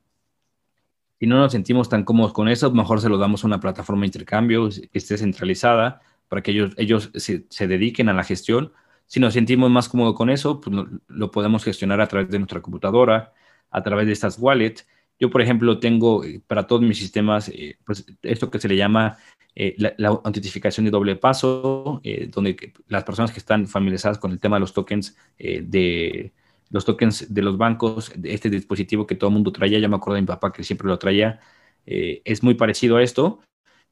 Si 1.18 1.26
no 1.26 1.38
nos 1.38 1.50
sentimos 1.50 1.88
tan 1.88 2.04
cómodos 2.04 2.32
con 2.32 2.48
eso, 2.48 2.70
mejor 2.70 3.00
se 3.00 3.08
lo 3.08 3.18
damos 3.18 3.42
a 3.42 3.48
una 3.48 3.58
plataforma 3.58 4.02
de 4.02 4.06
intercambio 4.06 4.68
que 4.68 4.98
esté 4.98 5.18
centralizada 5.18 6.00
para 6.28 6.40
que 6.40 6.52
ellos, 6.52 6.72
ellos 6.76 7.10
se, 7.16 7.66
dediquen 7.66 8.08
a 8.08 8.12
la 8.12 8.22
gestión. 8.22 8.72
Si 9.06 9.18
nos 9.18 9.34
sentimos 9.34 9.72
más 9.72 9.88
cómodos 9.88 10.14
con 10.14 10.30
eso, 10.30 10.60
pues 10.60 10.76
lo, 11.08 11.30
podemos 11.32 11.64
gestionar 11.64 12.00
a 12.00 12.06
través 12.06 12.30
de 12.30 12.38
nuestra 12.38 12.62
computadora, 12.62 13.32
a 13.70 13.82
través 13.82 14.06
de 14.06 14.12
estas 14.12 14.38
wallets. 14.38 14.86
Yo, 15.18 15.30
por 15.30 15.42
ejemplo, 15.42 15.78
tengo 15.78 16.24
eh, 16.24 16.40
para 16.46 16.66
todos 16.66 16.82
mis 16.82 16.98
sistemas, 16.98 17.48
eh, 17.48 17.76
pues 17.84 18.04
esto 18.22 18.50
que 18.50 18.58
se 18.58 18.68
le 18.68 18.76
llama 18.76 19.16
eh, 19.54 19.74
la, 19.78 20.08
autentificación 20.08 20.84
de 20.84 20.90
doble 20.90 21.16
paso, 21.16 22.00
donde 22.30 22.72
las 22.88 23.04
personas 23.04 23.30
que 23.30 23.38
están 23.38 23.68
familiarizadas 23.68 24.18
con 24.18 24.32
el 24.32 24.40
tema 24.40 24.56
de 24.56 24.60
los 24.60 24.72
tokens 24.72 25.16
de 25.38 26.32
los 26.70 26.84
tokens 26.84 27.32
de 27.32 27.42
los 27.42 27.56
bancos, 27.56 28.12
este 28.24 28.50
dispositivo 28.50 29.06
que 29.06 29.14
todo 29.14 29.28
el 29.28 29.34
mundo 29.34 29.52
traía, 29.52 29.78
ya 29.78 29.88
me 29.88 29.96
acuerdo 29.96 30.16
de 30.16 30.22
mi 30.22 30.26
papá 30.26 30.52
que 30.52 30.64
siempre 30.64 30.88
lo 30.88 30.98
traía, 30.98 31.38
es 31.86 32.42
muy 32.42 32.54
parecido 32.54 32.96
a 32.96 33.02
esto. 33.02 33.40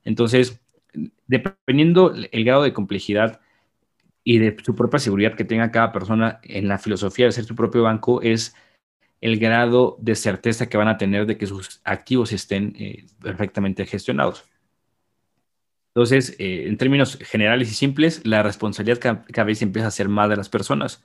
Entonces, 0.04 0.60
dependiendo 1.28 2.12
el 2.14 2.44
grado 2.44 2.64
de 2.64 2.72
complejidad 2.72 3.40
y 4.24 4.38
de 4.38 4.56
su 4.64 4.74
propia 4.74 4.98
seguridad 4.98 5.34
que 5.36 5.44
tenga 5.44 5.70
cada 5.70 5.92
persona 5.92 6.40
en 6.42 6.66
la 6.68 6.78
filosofía 6.78 7.26
de 7.26 7.32
ser 7.32 7.44
su 7.44 7.54
propio 7.54 7.82
banco 7.84 8.20
es 8.22 8.54
el 9.22 9.38
grado 9.38 9.96
de 10.00 10.16
certeza 10.16 10.68
que 10.68 10.76
van 10.76 10.88
a 10.88 10.98
tener 10.98 11.26
de 11.26 11.38
que 11.38 11.46
sus 11.46 11.80
activos 11.84 12.32
estén 12.32 12.74
eh, 12.78 13.06
perfectamente 13.22 13.86
gestionados. 13.86 14.44
Entonces, 15.94 16.34
eh, 16.38 16.64
en 16.66 16.76
términos 16.76 17.16
generales 17.22 17.70
y 17.70 17.74
simples, 17.74 18.26
la 18.26 18.42
responsabilidad 18.42 18.98
cada, 19.00 19.44
vez 19.44 19.62
empieza 19.62 19.88
a 19.88 19.92
ser 19.92 20.08
más 20.08 20.28
de 20.28 20.36
las 20.36 20.48
personas 20.48 21.04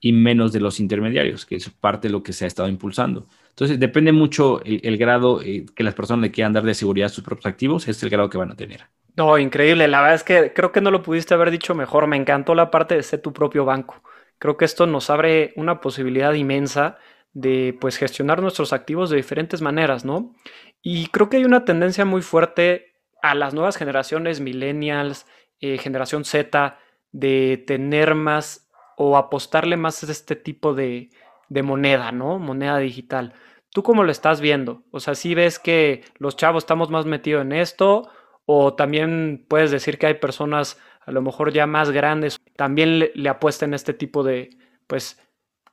y 0.00 0.12
menos 0.12 0.52
de 0.52 0.60
los 0.60 0.80
intermediarios, 0.80 1.46
que 1.46 1.56
es 1.56 1.70
parte 1.70 2.08
de 2.08 2.12
lo 2.12 2.22
que 2.22 2.34
se 2.34 2.44
ha 2.44 2.48
estado 2.48 2.68
impulsando. 2.68 3.26
Entonces, 3.48 3.80
depende 3.80 4.12
mucho 4.12 4.60
el, 4.62 4.98
grado 4.98 5.40
eh, 5.40 5.64
que 5.74 5.82
las 5.82 5.94
personas 5.94 6.22
le 6.22 6.32
quieran 6.32 6.52
dar 6.52 6.64
de 6.64 6.74
seguridad 6.74 7.06
a 7.06 7.08
sus 7.08 7.24
propios 7.24 7.46
activos, 7.46 7.88
es 7.88 8.02
el 8.02 8.10
grado 8.10 8.28
que 8.28 8.36
van 8.36 8.50
a 8.50 8.56
tener. 8.56 8.82
No, 9.16 9.38
increíble. 9.38 9.88
La 9.88 10.02
verdad 10.02 10.16
es 10.16 10.24
que 10.24 10.52
creo 10.52 10.72
que 10.72 10.82
no 10.82 10.90
lo 10.90 11.02
pudiste 11.02 11.32
haber 11.32 11.50
dicho 11.50 11.74
mejor. 11.74 12.06
Me 12.06 12.18
encantó 12.18 12.54
la 12.54 12.70
parte 12.70 12.96
de 12.96 13.02
ser 13.02 13.22
tu 13.22 13.32
propio 13.32 13.64
banco. 13.64 14.02
Creo 14.38 14.58
que 14.58 14.66
esto 14.66 14.86
nos 14.86 15.08
abre 15.08 15.54
una 15.56 15.80
posibilidad 15.80 16.34
inmensa 16.34 16.98
de 17.36 17.76
pues 17.78 17.98
gestionar 17.98 18.40
nuestros 18.40 18.72
activos 18.72 19.10
de 19.10 19.18
diferentes 19.18 19.60
maneras, 19.60 20.06
¿no? 20.06 20.34
Y 20.80 21.08
creo 21.08 21.28
que 21.28 21.36
hay 21.36 21.44
una 21.44 21.66
tendencia 21.66 22.06
muy 22.06 22.22
fuerte 22.22 22.94
a 23.20 23.34
las 23.34 23.52
nuevas 23.52 23.76
generaciones, 23.76 24.40
millennials, 24.40 25.26
eh, 25.60 25.76
generación 25.76 26.24
Z, 26.24 26.78
de 27.12 27.62
tener 27.66 28.14
más 28.14 28.70
o 28.96 29.18
apostarle 29.18 29.76
más 29.76 30.02
a 30.02 30.10
este 30.10 30.34
tipo 30.34 30.72
de, 30.72 31.10
de 31.50 31.62
moneda, 31.62 32.10
¿no? 32.10 32.38
Moneda 32.38 32.78
digital. 32.78 33.34
¿Tú 33.68 33.82
cómo 33.82 34.02
lo 34.02 34.12
estás 34.12 34.40
viendo? 34.40 34.84
O 34.90 34.98
sea, 34.98 35.14
si 35.14 35.34
ves 35.34 35.58
que 35.58 36.04
los 36.16 36.38
chavos 36.38 36.64
estamos 36.64 36.88
más 36.88 37.04
metidos 37.04 37.42
en 37.42 37.52
esto 37.52 38.08
o 38.46 38.72
también 38.72 39.44
puedes 39.46 39.70
decir 39.70 39.98
que 39.98 40.06
hay 40.06 40.14
personas 40.14 40.80
a 41.04 41.12
lo 41.12 41.20
mejor 41.20 41.52
ya 41.52 41.66
más 41.66 41.90
grandes 41.90 42.38
también 42.56 42.98
le, 42.98 43.12
le 43.14 43.28
apuestan 43.28 43.74
este 43.74 43.92
tipo 43.92 44.22
de, 44.22 44.56
pues, 44.86 45.20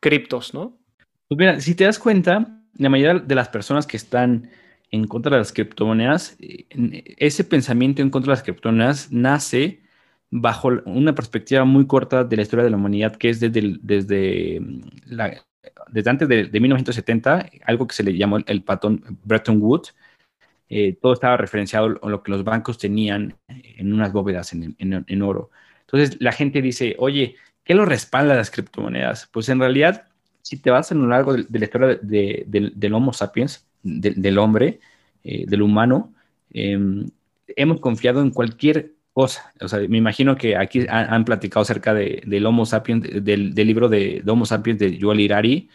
criptos, 0.01 0.53
¿no? 0.53 0.82
Pues 1.27 1.37
mira, 1.37 1.59
si 1.61 1.75
te 1.75 1.85
das 1.85 1.99
cuenta, 1.99 2.61
la 2.75 2.89
mayoría 2.89 3.19
de 3.19 3.35
las 3.35 3.49
personas 3.49 3.87
que 3.87 3.97
están 3.97 4.49
en 4.91 5.07
contra 5.07 5.31
de 5.31 5.39
las 5.39 5.53
criptomonedas, 5.53 6.37
eh, 6.39 6.65
ese 7.17 7.43
pensamiento 7.43 8.01
en 8.01 8.09
contra 8.09 8.31
de 8.31 8.37
las 8.37 8.43
criptomonedas 8.43 9.11
nace 9.11 9.81
bajo 10.29 10.69
una 10.85 11.13
perspectiva 11.15 11.63
muy 11.65 11.87
corta 11.87 12.23
de 12.23 12.35
la 12.35 12.41
historia 12.41 12.63
de 12.65 12.71
la 12.71 12.77
humanidad, 12.77 13.15
que 13.15 13.29
es 13.29 13.39
desde, 13.39 13.77
desde, 13.81 14.59
mm, 14.59 14.81
la, 15.05 15.43
desde 15.91 16.09
antes 16.09 16.27
de, 16.27 16.59
1970, 16.59 17.49
algo 17.65 17.87
que 17.87 17.95
se 17.95 18.03
le 18.03 18.17
llamó 18.17 18.37
el, 18.45 18.63
patrón 18.63 19.03
Bretton 19.23 19.61
Woods. 19.61 19.95
Eh, 20.69 20.97
todo 21.01 21.13
estaba 21.13 21.37
referenciado 21.37 21.99
a 22.01 22.09
lo 22.09 22.23
que 22.23 22.31
los 22.31 22.43
bancos 22.43 22.77
tenían 22.77 23.35
en 23.47 23.93
unas 23.93 24.11
bóvedas 24.11 24.53
en, 24.53 24.75
en, 24.79 25.21
oro. 25.21 25.51
Entonces 25.81 26.17
la 26.19 26.31
gente 26.31 26.61
dice, 26.61 26.95
oye, 26.99 27.35
¿qué 27.63 27.75
lo 27.75 27.85
respalda 27.85 28.35
las 28.35 28.49
criptomonedas? 28.51 29.29
Pues 29.31 29.49
en 29.49 29.59
realidad, 29.59 30.07
si 30.43 30.57
te 30.57 30.69
vas 30.69 30.91
a 30.91 30.95
lo 30.95 31.07
largo 31.07 31.33
de, 31.33 31.59
la 31.59 31.65
historia 31.65 31.99
del 32.01 32.93
Homo 32.93 33.13
sapiens, 33.13 33.65
del 33.81 34.37
hombre, 34.37 34.79
eh, 35.23 35.45
del 35.47 35.61
humano, 35.61 36.13
em, 36.51 37.09
hemos 37.47 37.79
confiado 37.79 38.21
en 38.21 38.29
cualquier 38.31 38.91
cosa. 39.13 39.53
O 39.61 39.67
sea, 39.67 39.79
me 39.87 39.97
imagino 39.97 40.35
que 40.35 40.57
aquí 40.57 40.85
han, 40.89 41.25
platicado 41.25 41.61
acerca 41.61 41.93
de, 41.93 42.21
del 42.25 42.45
Homo 42.45 42.65
sapiens, 42.65 43.23
del, 43.23 43.53
libro 43.55 43.87
de, 43.89 44.21
Homo 44.27 44.45
sapiens 44.45 44.79
de 44.79 44.97
Yuval 44.97 45.21
Irari, 45.21 45.69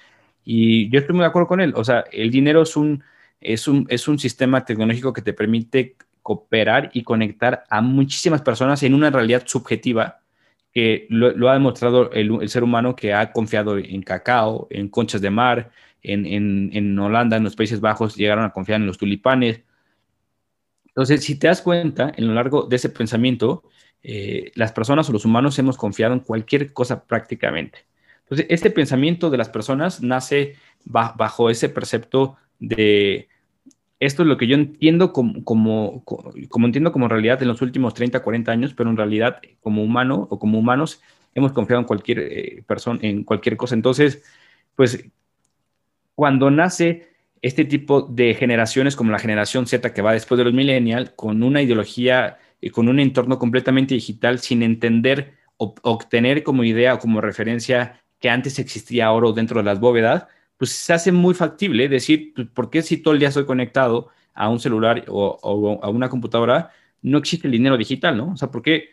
y 0.44 0.90
yo 0.90 1.00
estoy 1.00 1.14
muy 1.14 1.22
de 1.22 1.28
acuerdo 1.28 1.48
con 1.48 1.60
él. 1.60 1.72
O 1.74 1.84
sea, 1.84 2.04
el 2.12 2.30
dinero 2.30 2.62
es 2.62 2.76
un, 2.76 3.02
es 3.40 3.68
un, 3.68 3.86
es 3.88 4.06
un 4.06 4.18
sistema 4.18 4.64
tecnológico 4.64 5.12
que 5.12 5.22
te 5.22 5.32
permite 5.32 5.96
cooperar 6.22 6.90
y 6.92 7.04
conectar 7.04 7.64
a 7.70 7.80
muchísimas 7.80 8.42
personas 8.42 8.82
en 8.82 8.94
una 8.94 9.10
realidad 9.10 9.44
subjetiva 9.46 10.20
que 10.72 11.06
lo, 11.10 11.48
ha 11.48 11.54
demostrado 11.54 12.10
el, 12.12 12.48
ser 12.48 12.62
humano 12.62 12.94
que 12.94 13.14
ha 13.14 13.32
confiado 13.32 13.78
en 13.78 14.02
cacao, 14.02 14.66
en 14.70 14.88
conchas 14.88 15.20
de 15.20 15.30
mar, 15.30 15.70
en, 16.02 16.98
Holanda, 16.98 17.36
en 17.36 17.44
los 17.44 17.56
Países 17.56 17.80
Bajos, 17.80 18.16
llegaron 18.16 18.44
a 18.44 18.52
confiar 18.52 18.80
en 18.80 18.86
los 18.86 18.98
tulipanes. 18.98 19.62
Entonces, 20.86 21.24
si 21.24 21.38
te 21.38 21.46
das 21.48 21.62
cuenta, 21.62 22.12
en 22.16 22.26
lo 22.26 22.34
largo 22.34 22.62
de 22.62 22.76
ese 22.76 22.90
pensamiento, 22.90 23.64
eh, 24.02 24.52
las 24.54 24.72
personas 24.72 25.08
o 25.08 25.12
los 25.12 25.24
humanos 25.24 25.58
hemos 25.58 25.76
confiado 25.76 26.14
en 26.14 26.20
cualquier 26.20 26.72
cosa 26.72 27.04
prácticamente. 27.04 27.86
Entonces, 28.24 28.46
este 28.50 28.70
pensamiento 28.70 29.30
de 29.30 29.38
las 29.38 29.48
personas 29.48 30.02
nace 30.02 30.56
bajo 30.84 31.50
ese 31.50 31.68
precepto 31.68 32.36
de 32.58 33.28
esto 34.00 34.22
es 34.22 34.28
lo 34.28 34.36
que 34.36 34.46
yo 34.46 34.54
entiendo 34.54 35.12
como, 35.12 35.44
como, 35.44 36.04
entiendo 36.64 36.92
como 36.92 37.08
realidad 37.08 37.42
en 37.42 37.48
los 37.48 37.62
últimos 37.62 37.94
30, 37.94 38.22
40 38.22 38.52
años, 38.52 38.74
pero 38.74 38.90
en 38.90 38.96
realidad 38.96 39.40
como 39.60 39.82
humano 39.82 40.26
o 40.30 40.38
como 40.38 40.58
humanos 40.58 41.02
hemos 41.34 41.52
confiado 41.52 41.80
en 41.80 41.86
cualquier 41.86 42.18
eh, 42.20 42.62
persona, 42.66 43.00
en 43.02 43.24
cualquier 43.24 43.56
cosa. 43.56 43.74
Entonces, 43.74 44.22
pues 44.76 45.04
cuando 46.14 46.50
nace 46.50 47.08
este 47.42 47.64
tipo 47.64 48.02
de 48.02 48.34
generaciones 48.34 48.96
como 48.96 49.12
la 49.12 49.18
generación 49.18 49.66
Z 49.66 49.92
que 49.92 50.02
va 50.02 50.12
después 50.12 50.38
de 50.38 50.44
los 50.44 50.54
millennials, 50.54 51.10
con 51.10 51.42
una 51.42 51.62
ideología 51.62 52.38
y 52.60 52.70
con 52.70 52.88
un 52.88 53.00
entorno 53.00 53.38
completamente 53.38 53.94
digital, 53.94 54.38
sin 54.40 54.62
entender 54.62 55.34
o 55.56 55.74
obtener 55.82 56.42
como 56.42 56.64
idea 56.64 56.94
o 56.94 56.98
como 56.98 57.20
referencia 57.20 58.00
que 58.20 58.30
antes 58.30 58.58
existía 58.58 59.10
oro 59.12 59.32
dentro 59.32 59.58
de 59.58 59.64
las 59.64 59.80
bóvedas, 59.80 60.26
pues 60.58 60.72
se 60.72 60.92
hace 60.92 61.12
muy 61.12 61.34
factible 61.34 61.88
decir, 61.88 62.32
pues, 62.34 62.48
¿por 62.48 62.68
qué 62.68 62.82
si 62.82 62.98
todo 62.98 63.14
el 63.14 63.20
día 63.20 63.28
estoy 63.28 63.46
conectado 63.46 64.10
a 64.34 64.48
un 64.50 64.60
celular 64.60 65.04
o, 65.08 65.80
a 65.82 65.88
una 65.88 66.08
computadora, 66.08 66.70
no 67.02 67.18
existe 67.18 67.48
el 67.48 67.52
dinero 67.52 67.76
digital, 67.76 68.16
¿no? 68.16 68.32
O 68.32 68.36
sea, 68.36 68.50
¿por 68.50 68.62
qué 68.62 68.90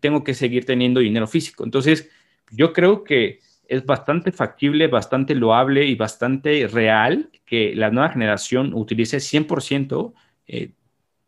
tengo 0.00 0.24
que 0.24 0.34
seguir 0.34 0.64
teniendo 0.66 1.00
dinero 1.00 1.26
físico? 1.26 1.64
Entonces, 1.64 2.10
yo 2.50 2.72
creo 2.72 3.04
que 3.04 3.40
es 3.68 3.86
bastante 3.86 4.32
factible, 4.32 4.88
bastante 4.88 5.34
loable 5.34 5.86
y 5.86 5.94
bastante 5.94 6.66
real 6.68 7.30
que 7.46 7.74
la 7.74 7.90
nueva 7.90 8.10
generación 8.10 8.74
utilice 8.74 9.18
100% 9.18 10.12
eh, 10.46 10.72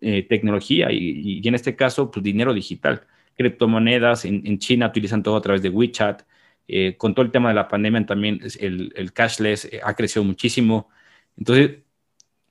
eh, 0.01 0.27
tecnología 0.29 0.89
y, 0.93 1.41
en 1.47 1.55
este 1.55 1.75
caso, 1.75 2.11
pues 2.11 2.23
dinero 2.23 2.53
digital. 2.53 3.07
Criptomonedas, 3.37 4.27
en, 4.27 4.59
China 4.59 4.89
utilizan 4.89 5.23
todo 5.23 5.37
a 5.37 5.41
través 5.41 5.63
de 5.63 5.71
WeChat. 5.71 6.23
Eh, 6.69 6.97
con 6.97 7.15
todo 7.15 7.25
el 7.25 7.33
tema 7.33 7.51
de 7.51 7.55
la 7.55 7.69
pandemia 7.69 8.07
también 8.07 8.41
el, 8.61 9.13
cashless 9.13 9.69
ha 9.83 9.95
crecido 9.95 10.25
muchísimo. 10.25 10.89
Entonces, 11.37 11.79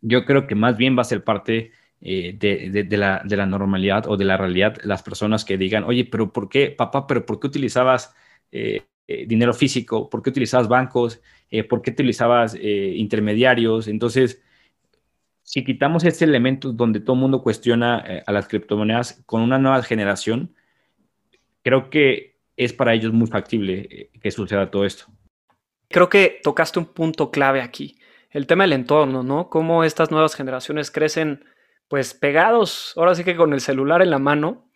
yo 0.02 0.26
creo 0.26 0.48
que 0.48 0.56
más 0.56 0.78
bien 0.78 0.98
va 0.98 1.02
a 1.02 1.06
ser 1.06 1.24
parte 1.24 1.72
de, 2.02 2.88
la, 2.92 3.22
de, 3.24 3.38
la, 3.38 3.46
normalidad 3.46 4.08
o 4.08 4.18
de 4.18 4.26
la 4.26 4.36
realidad 4.36 4.78
las 4.84 5.04
personas 5.04 5.46
que 5.46 5.58
digan, 5.58 5.86
oye, 5.86 6.06
pero 6.06 6.34
¿por 6.34 6.50
qué, 6.50 6.70
papá, 6.70 7.08
pero 7.08 7.26
¿por 7.26 7.40
qué 7.40 7.48
utilizabas 7.48 8.14
eh, 9.06 9.26
dinero 9.28 9.54
físico, 9.54 10.10
por 10.10 10.22
qué 10.24 10.30
utilizabas 10.30 10.70
bancos, 10.70 11.22
eh, 11.52 11.66
por 11.66 11.82
qué 11.82 11.92
utilizabas 11.92 12.56
eh, 12.56 12.94
intermediarios. 12.96 13.90
Entonces, 13.90 14.42
si 15.44 15.66
quitamos 15.66 16.06
este 16.06 16.24
elemento 16.24 16.72
donde 16.72 17.02
todo 17.02 17.16
el 17.16 17.22
mundo 17.22 17.44
cuestiona 17.44 17.98
a 18.26 18.32
las 18.32 18.48
criptomonedas 18.48 19.22
con 19.26 19.42
una 19.42 19.60
nueva 19.60 19.84
generación, 19.84 20.56
creo 21.64 21.90
que 21.90 22.33
es 22.56 22.74
para 22.74 22.94
ellos 22.94 23.14
muy 23.14 23.28
factible 23.28 24.10
que 24.22 24.32
suceda 24.32 24.70
todo 24.70 24.86
esto. 24.86 25.06
Creo 25.90 26.10
que 26.10 26.40
tocaste 26.44 26.80
un 26.80 26.86
punto 26.86 27.32
clave 27.32 27.62
aquí, 27.62 27.98
el 28.32 28.48
tema 28.48 28.64
del 28.64 28.74
entorno, 28.74 29.24
¿no? 29.24 29.50
Cómo 29.50 29.84
estas 29.84 30.12
nuevas 30.12 30.36
generaciones 30.36 30.90
crecen 30.90 31.46
pues 31.88 32.14
pegados, 32.14 32.94
ahora 32.96 33.14
sí 33.14 33.24
que 33.24 33.36
con 33.36 33.54
el 33.54 33.62
celular 33.62 34.02
en 34.02 34.10
la 34.10 34.20
mano. 34.20 34.72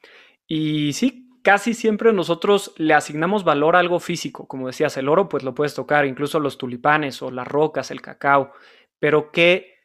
Y 0.45 0.93
sí, 0.93 1.29
casi 1.41 1.73
siempre 1.73 2.13
nosotros 2.13 2.73
le 2.77 2.93
asignamos 2.93 3.43
valor 3.43 3.75
a 3.75 3.79
algo 3.79 3.99
físico. 3.99 4.47
Como 4.47 4.67
decías, 4.67 4.97
el 4.97 5.09
oro 5.09 5.27
pues 5.27 5.43
lo 5.43 5.55
puedes 5.55 5.73
tocar, 5.73 6.05
incluso 6.05 6.39
los 6.39 6.57
tulipanes 6.57 7.21
o 7.21 7.31
las 7.31 7.47
rocas, 7.47 7.89
el 7.89 8.01
cacao, 8.01 8.51
pero 8.99 9.31
que 9.31 9.75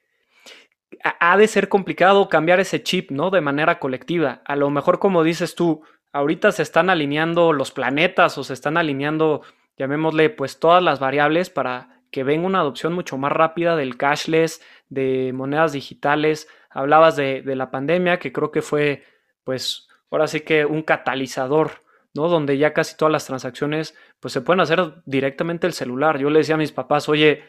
ha 1.21 1.37
de 1.39 1.49
ser 1.49 1.69
complicado 1.69 2.29
cambiar 2.29 2.61
ese 2.61 2.83
chip, 2.83 3.11
¿no? 3.11 3.31
De 3.31 3.41
manera 3.41 3.79
colectiva. 3.79 4.43
A 4.45 4.57
lo 4.57 4.69
mejor, 4.69 4.99
como 4.99 5.25
dices 5.25 5.55
tú, 5.55 5.83
ahorita 6.13 6.53
se 6.53 6.63
están 6.63 6.91
alineando 6.91 7.53
los 7.53 7.73
planetas 7.73 8.39
o 8.39 8.45
se 8.45 8.53
están 8.53 8.77
alineando, 8.77 9.43
llamémosle, 9.77 10.31
pues 10.31 10.61
todas 10.61 10.83
las 10.83 11.01
variables 11.01 11.51
para 11.51 12.03
que 12.11 12.25
venga 12.25 12.47
una 12.47 12.61
adopción 12.61 12.93
mucho 12.93 13.17
más 13.17 13.33
rápida 13.33 13.75
del 13.75 13.97
cashless, 13.97 14.63
de 14.91 15.33
monedas 15.33 15.73
digitales. 15.73 16.47
Hablabas 16.69 17.17
de, 17.17 17.43
la 17.45 17.71
pandemia, 17.71 18.19
que 18.19 18.33
creo 18.33 18.51
que 18.51 18.61
fue, 18.61 19.05
pues, 19.45 19.89
ahora 20.11 20.27
sí 20.27 20.41
que 20.41 20.67
un 20.67 20.83
catalizador, 20.83 21.81
¿no? 22.15 22.29
Donde 22.29 22.59
ya 22.59 22.75
casi 22.75 22.97
todas 22.97 23.13
las 23.13 23.27
transacciones 23.27 23.97
pues 24.21 24.33
se 24.35 24.43
pueden 24.43 24.61
hacer 24.61 25.03
directamente 25.07 25.67
el 25.67 25.73
celular. 25.73 26.19
Yo 26.19 26.29
le 26.29 26.41
decía 26.41 26.55
a 26.55 26.59
mis 26.59 26.71
papás, 26.71 27.09
oye, 27.09 27.43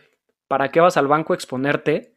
¿para 0.47 0.71
qué 0.71 0.79
vas 0.79 0.95
al 0.95 1.07
banco 1.07 1.33
a 1.33 1.35
exponerte? 1.35 2.13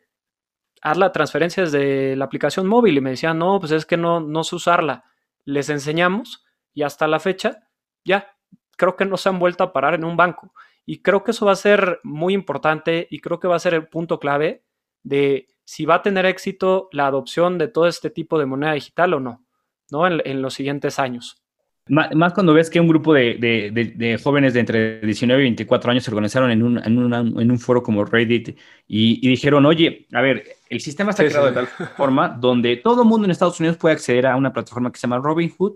Haz 0.83 0.97
la 0.99 1.11
transferencia 1.11 1.65
desde 1.65 2.15
la 2.15 2.27
aplicación 2.27 2.67
móvil. 2.67 2.97
Y 2.97 3.01
me 3.01 3.11
decían, 3.11 3.39
no, 3.39 3.59
pues 3.59 3.73
es 3.73 3.85
que 3.85 3.97
no, 3.97 4.21
no 4.21 4.45
sé 4.45 4.55
usarla. 4.55 5.05
Les 5.47 5.71
enseñamos 5.71 6.45
y 6.75 6.83
hasta 6.83 7.09
la 7.09 7.19
fecha, 7.19 7.67
ya, 8.05 8.37
creo 8.77 8.97
que 8.97 9.07
no 9.07 9.17
se 9.17 9.31
han 9.31 9.39
vuelto 9.39 9.65
a 9.65 9.73
parar 9.73 9.95
en 9.95 10.05
un 10.05 10.19
banco. 10.19 10.53
Y 10.85 11.01
creo 11.01 11.25
que 11.25 11.31
eso 11.31 11.47
va 11.47 11.53
a 11.53 11.57
ser 11.57 12.01
muy 12.05 12.35
importante 12.35 13.09
y 13.11 13.21
creo 13.21 13.41
que 13.41 13.49
va 13.49 13.57
a 13.57 13.61
ser 13.61 13.73
el 13.73 13.89
punto 13.89 14.21
clave 14.21 14.63
de 15.03 15.49
si 15.65 15.87
va 15.87 15.97
a 15.97 16.03
tener 16.03 16.27
éxito 16.27 16.89
la 16.93 17.07
adopción 17.07 17.57
de 17.57 17.69
todo 17.69 17.89
este 17.89 18.11
tipo 18.11 18.39
de 18.39 18.47
moneda 18.47 18.75
digital 18.75 19.15
o 19.15 19.21
no. 19.21 19.47
¿no? 19.91 20.07
En, 20.07 20.43
los 20.43 20.55
siguientes 20.55 20.99
años. 20.99 21.43
Más, 21.89 22.33
cuando 22.33 22.53
ves 22.53 22.69
que 22.69 22.81
un 22.81 22.89
grupo 22.89 23.15
de, 23.15 24.21
jóvenes 24.23 24.55
de 24.55 24.61
entre 24.61 25.01
19 25.01 25.41
y 25.41 25.47
24 25.47 25.91
años 25.93 26.05
se 26.05 26.11
organizaron 26.11 26.51
en 26.51 26.63
un, 26.63 26.79
en 26.85 27.51
un 27.51 27.59
foro 27.61 27.83
como 27.83 28.05
Reddit 28.05 28.59
y, 28.89 29.29
dijeron, 29.29 29.65
oye, 29.67 30.07
a 30.13 30.21
ver, 30.21 30.45
el 30.69 30.81
sistema 30.81 31.11
está 31.11 31.25
creado 31.25 31.47
de 31.47 31.53
tal 31.53 31.67
forma 31.67 32.29
donde 32.29 32.77
todo 32.77 33.03
el 33.03 33.09
mundo 33.09 33.25
en 33.25 33.31
Estados 33.31 33.59
Unidos 33.61 33.77
puede 33.77 33.95
acceder 33.95 34.27
a 34.27 34.37
una 34.37 34.53
plataforma 34.53 34.91
que 34.91 34.99
se 34.99 35.07
llama 35.07 35.19
Robinhood 35.19 35.75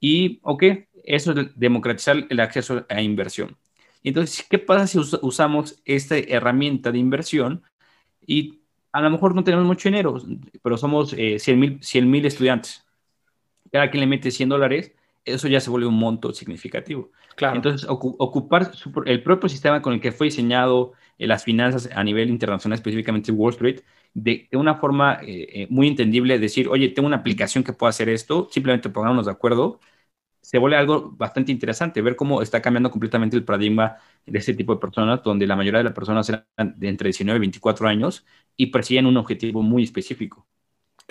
y, 0.00 0.40
ok, 0.42 0.64
eso 1.04 1.32
es 1.32 1.48
democratizar 1.54 2.26
el 2.28 2.40
acceso 2.40 2.84
a 2.88 3.00
inversión. 3.00 3.56
Entonces, 4.02 4.44
¿qué 4.48 4.58
pasa 4.58 4.86
si 4.86 4.98
usamos 4.98 5.80
esta 5.84 6.16
herramienta 6.16 6.90
de 6.90 6.98
inversión 6.98 7.62
y 8.26 8.60
a 8.92 9.00
lo 9.00 9.10
mejor 9.10 9.34
no 9.34 9.44
tenemos 9.44 9.64
mucho 9.64 9.88
dinero, 9.88 10.20
pero 10.62 10.76
somos 10.76 11.14
eh, 11.16 11.38
100 11.38 12.10
mil 12.10 12.26
estudiantes? 12.26 12.84
Cada 13.70 13.90
quien 13.90 14.00
le 14.00 14.06
mete 14.06 14.30
100 14.30 14.48
dólares 14.48 14.92
eso 15.24 15.48
ya 15.48 15.60
se 15.60 15.70
vuelve 15.70 15.86
un 15.86 15.98
monto 15.98 16.32
significativo. 16.32 17.10
Claro. 17.36 17.56
Entonces, 17.56 17.88
ocupar 17.88 18.72
el 19.06 19.22
propio 19.22 19.48
sistema 19.48 19.80
con 19.80 19.94
el 19.94 20.00
que 20.00 20.12
fue 20.12 20.26
diseñado 20.26 20.92
las 21.18 21.44
finanzas 21.44 21.88
a 21.94 22.02
nivel 22.04 22.30
internacional, 22.30 22.76
específicamente 22.76 23.32
Wall 23.32 23.52
Street, 23.52 23.80
de, 24.14 24.48
una 24.52 24.76
forma 24.76 25.20
eh, 25.22 25.62
eh, 25.62 25.66
muy 25.70 25.88
entendible, 25.88 26.38
decir, 26.38 26.68
oye, 26.68 26.88
tengo 26.90 27.06
una 27.06 27.18
aplicación 27.18 27.64
que 27.64 27.72
pueda 27.72 27.90
hacer 27.90 28.08
esto, 28.08 28.48
simplemente 28.50 28.90
pongámonos 28.90 29.26
de 29.26 29.32
acuerdo, 29.32 29.80
se 30.40 30.58
vuelve 30.58 30.76
algo 30.76 31.12
bastante 31.12 31.52
interesante, 31.52 32.02
ver 32.02 32.16
cómo 32.16 32.42
está 32.42 32.60
cambiando 32.62 32.90
completamente 32.90 33.36
el 33.36 33.44
paradigma 33.44 33.96
de 34.26 34.38
este 34.38 34.54
tipo 34.54 34.74
de 34.74 34.80
personas, 34.80 35.22
donde 35.22 35.46
la 35.46 35.56
mayoría 35.56 35.78
de 35.78 35.84
las 35.84 35.94
personas 35.94 36.28
eran 36.28 36.44
de 36.76 36.88
entre 36.88 37.08
19 37.08 37.36
y 37.38 37.40
24 37.40 37.88
años 37.88 38.26
y 38.56 38.66
persiguen 38.66 39.06
un 39.06 39.16
objetivo 39.16 39.62
muy 39.62 39.84
específico. 39.84 40.46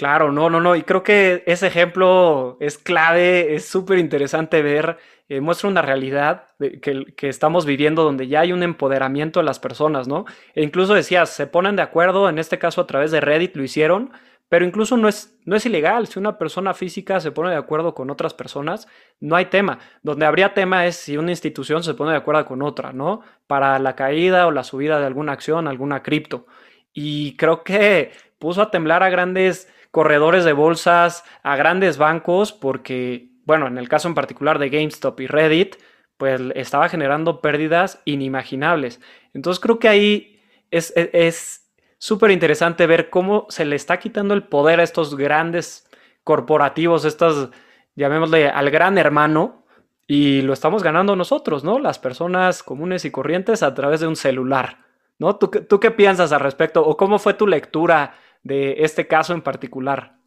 Claro, 0.02 0.32
no, 0.32 0.50
no, 0.50 0.60
no. 0.60 0.76
Y 0.76 0.82
creo 0.82 1.04
que 1.04 1.44
ese 1.46 1.68
ejemplo 1.68 2.58
es 2.60 2.80
clave, 2.80 3.54
es 3.54 3.68
súper 3.68 4.00
interesante 4.00 4.64
ver, 4.64 4.98
eh, 5.30 5.42
muestra 5.42 5.70
una 5.70 5.84
realidad 5.84 6.48
que, 6.82 7.06
estamos 7.30 7.68
viviendo 7.68 8.04
donde 8.04 8.28
ya 8.28 8.40
hay 8.40 8.52
un 8.52 8.64
empoderamiento 8.64 9.40
de 9.42 9.46
las 9.46 9.60
personas, 9.60 10.08
¿no? 10.08 10.26
E 10.56 10.64
incluso 10.64 10.96
decías, 10.96 11.30
se 11.30 11.46
ponen 11.46 11.76
de 11.76 11.84
acuerdo, 11.84 12.30
en 12.30 12.40
este 12.40 12.58
caso 12.58 12.82
a 12.82 12.88
través 12.88 13.12
de 13.12 13.22
Reddit 13.22 13.56
lo 13.56 13.64
hicieron, 13.64 14.12
pero 14.50 14.66
incluso 14.66 14.98
no 14.98 15.08
es, 15.08 15.38
no 15.46 15.56
es 15.56 15.68
ilegal. 15.68 16.08
Si 16.08 16.18
una 16.18 16.40
persona 16.40 16.74
física 16.74 17.20
se 17.20 17.32
pone 17.32 17.52
de 17.52 17.58
acuerdo 17.58 17.94
con 17.94 18.10
otras 18.10 18.34
personas, 18.34 18.88
no 19.20 19.36
hay 19.36 19.46
tema. 19.46 19.78
Donde 20.02 20.26
habría 20.26 20.56
tema 20.56 20.88
es 20.88 20.96
si 20.96 21.16
una 21.16 21.30
institución 21.30 21.84
se 21.84 21.94
pone 21.94 22.10
de 22.10 22.18
acuerdo 22.18 22.44
con 22.48 22.64
otra, 22.64 22.92
¿no? 22.92 23.22
Para 23.46 23.78
la 23.78 23.96
caída 23.96 24.48
o 24.48 24.52
la 24.52 24.64
subida 24.64 25.00
de 25.00 25.06
alguna 25.06 25.34
acción, 25.34 25.68
alguna 25.68 26.02
cripto. 26.02 26.48
Y 26.92 27.38
creo 27.38 27.64
que 27.64 28.12
puso 28.40 28.64
a 28.64 28.72
temblar 28.72 29.04
a 29.04 29.10
grandes 29.10 29.68
corredores 29.92 30.46
de 30.46 30.54
bolsas, 30.54 31.24
a 31.44 31.56
grandes 31.56 31.98
bancos, 31.98 32.54
porque, 32.54 33.30
bueno, 33.46 33.68
en 33.68 33.78
el 33.78 33.90
caso 33.90 34.08
en 34.08 34.16
particular 34.16 34.58
de 34.58 34.70
GameStop 34.70 35.20
y 35.20 35.28
Reddit, 35.28 35.76
pues 36.18 36.42
estaba 36.56 36.90
generando 36.90 37.42
pérdidas 37.42 38.02
inimaginables. 38.06 39.02
Entonces 39.34 39.60
creo 39.62 39.80
que 39.80 39.90
ahí 39.90 40.40
es 40.70 41.62
súper 41.98 42.32
interesante 42.32 42.88
ver 42.88 43.10
cómo 43.10 43.46
se 43.50 43.66
le 43.66 43.76
está 43.76 44.00
quitando 44.00 44.34
el 44.34 44.44
poder 44.44 44.80
a 44.80 44.84
estos 44.84 45.16
grandes 45.16 45.88
corporativos, 46.24 47.06
estas, 47.06 47.50
llamémosle, 47.96 48.50
al 48.50 48.70
gran 48.72 48.98
hermano, 48.98 49.66
y 50.08 50.42
lo 50.42 50.54
estamos 50.54 50.84
ganando 50.84 51.16
nosotros, 51.16 51.64
¿no? 51.64 51.80
Las 51.80 52.00
personas 52.00 52.64
comunes 52.64 53.06
y 53.06 53.12
corrientes 53.12 53.64
a 53.64 53.74
través 53.74 54.02
de 54.02 54.08
un 54.08 54.16
celular, 54.16 54.80
¿no? 55.20 55.38
¿Tú, 55.38 55.48
tú 55.50 55.80
qué 55.80 55.92
piensas 55.92 56.32
al 56.32 56.42
respecto? 56.42 56.86
¿O 56.86 56.98
cómo 56.98 57.18
fue 57.20 57.34
tu 57.36 57.48
lectura 57.48 58.16
de 58.44 58.76
este 58.80 59.08
caso 59.08 59.34
en 59.34 59.42
particular? 59.42 60.18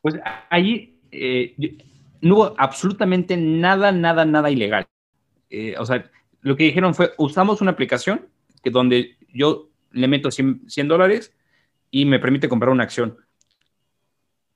Pues 0.00 0.16
ahí 0.50 1.00
eh, 1.10 1.54
no 2.20 2.34
hubo 2.36 2.54
absolutamente 2.58 3.36
nada, 3.36 3.92
nada, 3.92 4.24
nada 4.24 4.50
ilegal. 4.50 4.86
Eh, 5.50 5.74
o 5.78 5.86
sea, 5.86 6.10
lo 6.40 6.56
que 6.56 6.64
dijeron 6.64 6.94
fue, 6.94 7.12
usamos 7.18 7.60
una 7.60 7.70
aplicación 7.70 8.28
que 8.62 8.70
donde 8.70 9.16
yo 9.32 9.68
le 9.92 10.08
meto 10.08 10.30
100, 10.30 10.66
dólares 10.88 11.32
y 11.90 12.04
me 12.04 12.18
permite 12.18 12.48
comprar 12.48 12.70
una 12.70 12.84
acción. 12.84 13.18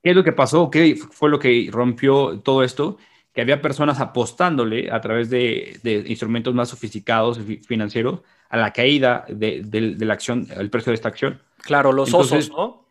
¿Qué 0.03 0.11
es 0.11 0.15
lo 0.15 0.23
que 0.23 0.31
pasó? 0.31 0.69
¿Qué 0.69 0.95
fue 0.95 1.29
lo 1.29 1.39
que 1.39 1.69
rompió 1.71 2.39
todo 2.39 2.63
esto? 2.63 2.97
Que 3.33 3.41
había 3.41 3.61
personas 3.61 3.99
apostándole 3.99 4.91
a 4.91 4.99
través 4.99 5.29
de, 5.29 5.79
instrumentos 6.07 6.53
más 6.53 6.69
sofisticados 6.69 7.39
financieros 7.65 8.21
a 8.49 8.57
la 8.57 8.73
caída 8.73 9.25
de, 9.29 9.61
de 9.63 10.05
la 10.05 10.13
acción, 10.13 10.47
el 10.55 10.69
precio 10.69 10.91
de 10.91 10.95
esta 10.95 11.09
acción. 11.09 11.41
Claro, 11.61 11.91
los 11.91 12.13
osos, 12.13 12.49
¿no? 12.49 12.88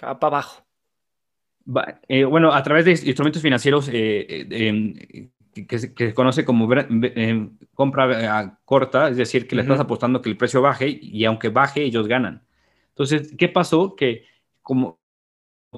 Acá 0.00 0.18
para 0.18 0.38
abajo. 0.38 0.64
Eh, 2.08 2.24
bueno, 2.24 2.52
a 2.52 2.62
través 2.62 2.84
de 2.84 2.92
instrumentos 2.92 3.42
financieros 3.42 3.88
eh, 3.88 4.26
eh, 4.28 4.46
em, 4.50 4.94
que, 5.66 5.78
se, 5.78 6.14
conoce 6.14 6.44
como 6.44 6.72
em, 6.74 7.56
compra 7.74 8.58
corta, 8.64 9.10
es 9.10 9.18
decir, 9.18 9.46
que 9.46 9.56
le 9.56 9.62
estás 9.62 9.78
apostando 9.78 10.22
que 10.22 10.30
el 10.30 10.36
precio 10.38 10.62
baje 10.62 10.88
y 10.88 11.24
aunque 11.26 11.50
baje, 11.50 11.82
ellos 11.82 12.08
ganan. 12.08 12.46
Entonces, 12.88 13.34
¿qué 13.36 13.48
pasó? 13.48 13.94
Que 13.94 14.24
como 14.62 15.00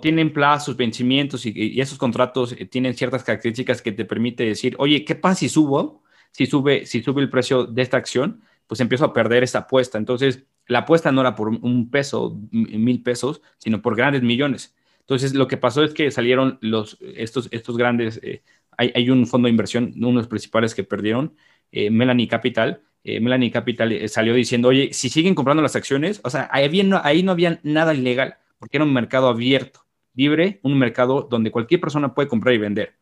tienen 0.00 0.32
plazos, 0.32 0.76
vencimientos 0.76 1.44
y, 1.44 1.80
esos 1.80 1.98
contratos 1.98 2.56
tienen 2.70 2.94
ciertas 2.94 3.24
características 3.24 3.82
que 3.82 3.92
te 3.92 4.04
permite 4.04 4.44
decir, 4.44 4.76
oye, 4.78 5.04
¿qué 5.04 5.14
pasa 5.14 5.40
si 5.40 5.48
subo? 5.48 6.02
Si 6.30 6.46
sube, 6.46 6.86
si 6.86 7.02
sube 7.02 7.20
el 7.20 7.28
precio 7.28 7.66
de 7.66 7.82
esta 7.82 7.98
acción, 7.98 8.42
pues 8.66 8.80
empiezo 8.80 9.04
a 9.04 9.12
perder 9.12 9.42
esa 9.42 9.60
apuesta. 9.60 9.98
Entonces, 9.98 10.44
la 10.66 10.80
apuesta 10.80 11.12
no 11.12 11.20
era 11.20 11.34
por 11.34 11.48
un 11.48 11.90
peso, 11.90 12.38
mil 12.50 13.02
pesos, 13.02 13.42
sino 13.58 13.82
por 13.82 13.96
grandes 13.96 14.22
millones. 14.22 14.74
Entonces, 15.00 15.34
lo 15.34 15.48
que 15.48 15.56
pasó 15.56 15.82
es 15.84 15.92
que 15.92 16.10
salieron 16.10 16.58
los, 16.60 16.98
estos, 17.00 17.48
estos 17.50 17.76
grandes, 17.76 18.20
eh, 18.22 18.42
hay, 18.78 19.10
un 19.10 19.26
fondo 19.26 19.46
de 19.46 19.50
inversión, 19.50 19.92
uno 19.96 20.08
de 20.08 20.14
los 20.14 20.28
principales 20.28 20.74
que 20.74 20.84
perdieron, 20.84 21.34
eh, 21.72 21.90
Melanie 21.90 22.28
Capital. 22.28 22.82
Eh, 23.04 23.20
Melanie 23.20 23.50
Capital 23.50 24.08
salió 24.08 24.32
diciendo, 24.34 24.68
oye, 24.68 24.92
si 24.92 25.08
siguen 25.08 25.34
comprando 25.34 25.62
las 25.62 25.76
acciones, 25.76 26.20
o 26.24 26.30
sea, 26.30 26.48
ahí, 26.52 26.82
no, 26.82 27.00
ahí 27.02 27.22
no 27.22 27.32
había 27.32 27.60
nada 27.64 27.94
ilegal, 27.94 28.36
porque 28.58 28.76
era 28.76 28.84
un 28.84 28.92
mercado 28.92 29.28
abierto, 29.28 29.84
libre, 30.14 30.60
un 30.62 30.78
mercado 30.78 31.26
donde 31.28 31.50
cualquier 31.50 31.80
persona 31.80 32.14
puede 32.14 32.28
comprar 32.28 32.54
y 32.54 32.58
vender. 32.58 32.96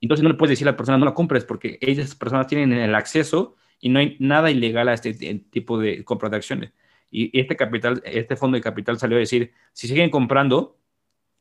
Entonces 0.00 0.22
no 0.22 0.30
le 0.30 0.36
puedes 0.36 0.50
decir 0.50 0.68
a 0.68 0.72
la 0.72 0.76
persona, 0.76 0.98
no 0.98 1.04
la 1.04 1.14
compres, 1.14 1.44
porque 1.44 1.78
esas 1.80 2.14
personas 2.14 2.46
tienen 2.46 2.72
el 2.72 2.94
acceso 2.94 3.56
y 3.80 3.88
no 3.88 3.98
hay 3.98 4.16
nada 4.20 4.50
ilegal 4.50 4.88
a 4.88 4.94
este 4.94 5.14
tipo 5.50 5.78
de 5.78 6.04
compra 6.04 6.30
de 6.30 6.36
acciones. 6.36 6.72
Y 7.10 7.38
este 7.38 7.56
capital, 7.56 8.02
este 8.04 8.36
fondo 8.36 8.56
de 8.56 8.62
capital 8.62 8.98
salió 8.98 9.16
a 9.16 9.20
decir, 9.20 9.52
si 9.72 9.88
siguen 9.88 10.10
comprando, 10.10 10.80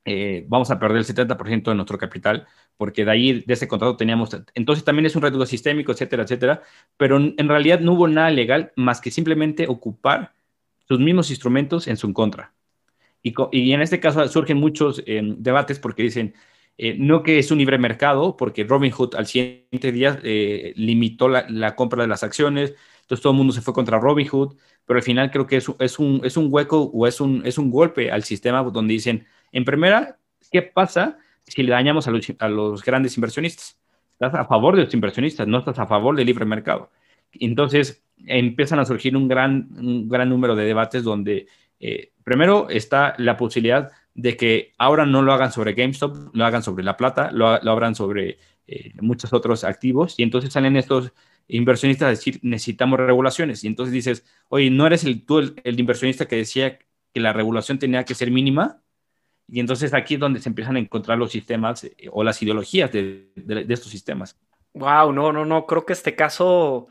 eh, 0.05 0.45
vamos 0.47 0.71
a 0.71 0.79
perder 0.79 0.97
el 0.97 1.05
70% 1.05 1.69
de 1.69 1.75
nuestro 1.75 1.97
capital, 1.97 2.47
porque 2.77 3.05
de 3.05 3.11
ahí, 3.11 3.43
de 3.45 3.53
ese 3.53 3.67
contrato 3.67 3.97
teníamos, 3.97 4.29
entonces 4.55 4.83
también 4.83 5.05
es 5.05 5.15
un 5.15 5.21
riesgo 5.21 5.45
sistémico, 5.45 5.91
etcétera, 5.91 6.23
etcétera, 6.23 6.63
pero 6.97 7.17
en 7.17 7.47
realidad 7.47 7.79
no 7.81 7.93
hubo 7.93 8.07
nada 8.07 8.31
legal 8.31 8.71
más 8.75 9.01
que 9.01 9.11
simplemente 9.11 9.67
ocupar 9.67 10.33
sus 10.87 10.99
mismos 10.99 11.29
instrumentos 11.29 11.87
en 11.87 11.97
su 11.97 12.11
contra. 12.13 12.53
Y, 13.21 13.33
y 13.51 13.73
en 13.73 13.81
este 13.81 13.99
caso 13.99 14.25
surgen 14.29 14.57
muchos 14.57 15.03
eh, 15.05 15.21
debates 15.37 15.79
porque 15.79 16.03
dicen, 16.03 16.33
eh, 16.77 16.95
no 16.97 17.21
que 17.21 17.37
es 17.39 17.51
un 17.51 17.59
libre 17.59 17.77
mercado, 17.77 18.37
porque 18.37 18.63
Robinhood 18.63 19.15
al 19.15 19.27
siguiente 19.27 19.91
día 19.91 20.19
limitó 20.75 21.27
la, 21.27 21.45
la, 21.49 21.75
compra 21.75 22.03
de 22.03 22.07
las 22.07 22.23
acciones, 22.23 22.73
entonces 23.01 23.21
todo 23.21 23.33
el 23.33 23.37
mundo 23.37 23.53
se 23.53 23.61
fue 23.61 23.73
contra 23.73 23.99
Robinhood, 23.99 24.55
pero 24.89 24.97
al 24.97 25.03
final 25.03 25.29
creo 25.29 25.45
que 25.45 25.57
es, 25.57 25.71
es, 25.77 25.99
un, 25.99 26.19
es 26.23 26.35
un 26.35 26.47
hueco 26.49 26.89
o 26.91 27.05
es 27.05 27.21
un, 27.21 27.45
es 27.45 27.59
un 27.59 27.69
golpe 27.69 28.09
al 28.09 28.23
sistema 28.23 28.63
donde 28.63 28.91
dicen, 28.91 29.27
en 29.51 29.63
primera, 29.63 30.17
¿qué 30.51 30.63
pasa 30.63 31.19
si 31.43 31.61
le 31.61 31.73
dañamos 31.73 32.07
a 32.07 32.11
los, 32.11 32.25
a 32.39 32.49
los 32.49 32.83
grandes 32.83 33.15
inversionistas? 33.15 33.77
Estás 34.13 34.33
a 34.33 34.45
favor 34.45 34.75
de 34.75 34.85
los 34.85 34.93
inversionistas, 34.95 35.47
no 35.47 35.59
estás 35.59 35.77
a 35.77 35.85
favor 35.85 36.15
del 36.15 36.25
libre 36.25 36.43
mercado. 36.43 36.89
Entonces 37.33 38.03
empiezan 38.25 38.79
a 38.79 38.85
surgir 38.85 39.15
un 39.15 39.27
gran, 39.27 39.69
un 39.77 40.09
gran 40.09 40.27
número 40.27 40.55
de 40.55 40.65
debates 40.65 41.03
donde 41.03 41.45
eh, 41.79 42.11
primero 42.23 42.67
está 42.71 43.13
la 43.19 43.37
posibilidad 43.37 43.91
de 44.15 44.37
que 44.37 44.73
ahora 44.79 45.05
no 45.05 45.21
lo 45.21 45.33
hagan 45.33 45.51
sobre 45.51 45.73
GameStop, 45.73 46.33
lo 46.33 46.45
hagan 46.45 46.63
sobre 46.63 46.83
la 46.83 46.97
plata, 46.97 47.29
lo, 47.31 47.61
lo 47.61 47.71
abran 47.71 47.93
sobre 47.93 48.39
eh, 48.65 48.93
muchos 49.01 49.33
otros 49.33 49.63
activos 49.65 50.15
y 50.17 50.23
entonces 50.23 50.51
salen 50.51 50.77
estos 50.77 51.13
inversionistas 51.49 52.05
a 52.05 52.09
decir, 52.09 52.39
necesitamos 52.43 52.99
regulaciones. 52.99 53.63
Y 53.63 53.67
entonces 53.67 53.91
dices, 53.91 54.23
oye, 54.47 54.69
¿no 54.69 54.87
eres 54.87 55.03
el, 55.03 55.25
tú 55.25 55.39
el, 55.39 55.79
inversionista 55.79 56.27
que 56.27 56.37
decía 56.37 56.77
que 57.13 57.19
la 57.19 57.33
regulación 57.33 57.79
tenía 57.79 58.05
que 58.05 58.15
ser 58.15 58.31
mínima? 58.31 58.81
Y 59.47 59.59
entonces 59.59 59.93
aquí 59.93 60.13
es 60.13 60.19
donde 60.19 60.39
se 60.39 60.49
empiezan 60.49 60.75
a 60.75 60.79
encontrar 60.79 61.17
los 61.17 61.31
sistemas 61.31 61.83
eh, 61.83 61.95
o 62.11 62.23
las 62.23 62.41
ideologías 62.41 62.91
de, 62.91 63.31
estos 63.67 63.91
sistemas. 63.91 64.39
Wow, 64.73 65.11
no, 65.11 65.33
no, 65.33 65.43
no, 65.43 65.65
creo 65.65 65.85
que 65.85 65.93
este 65.93 66.15
caso, 66.15 66.87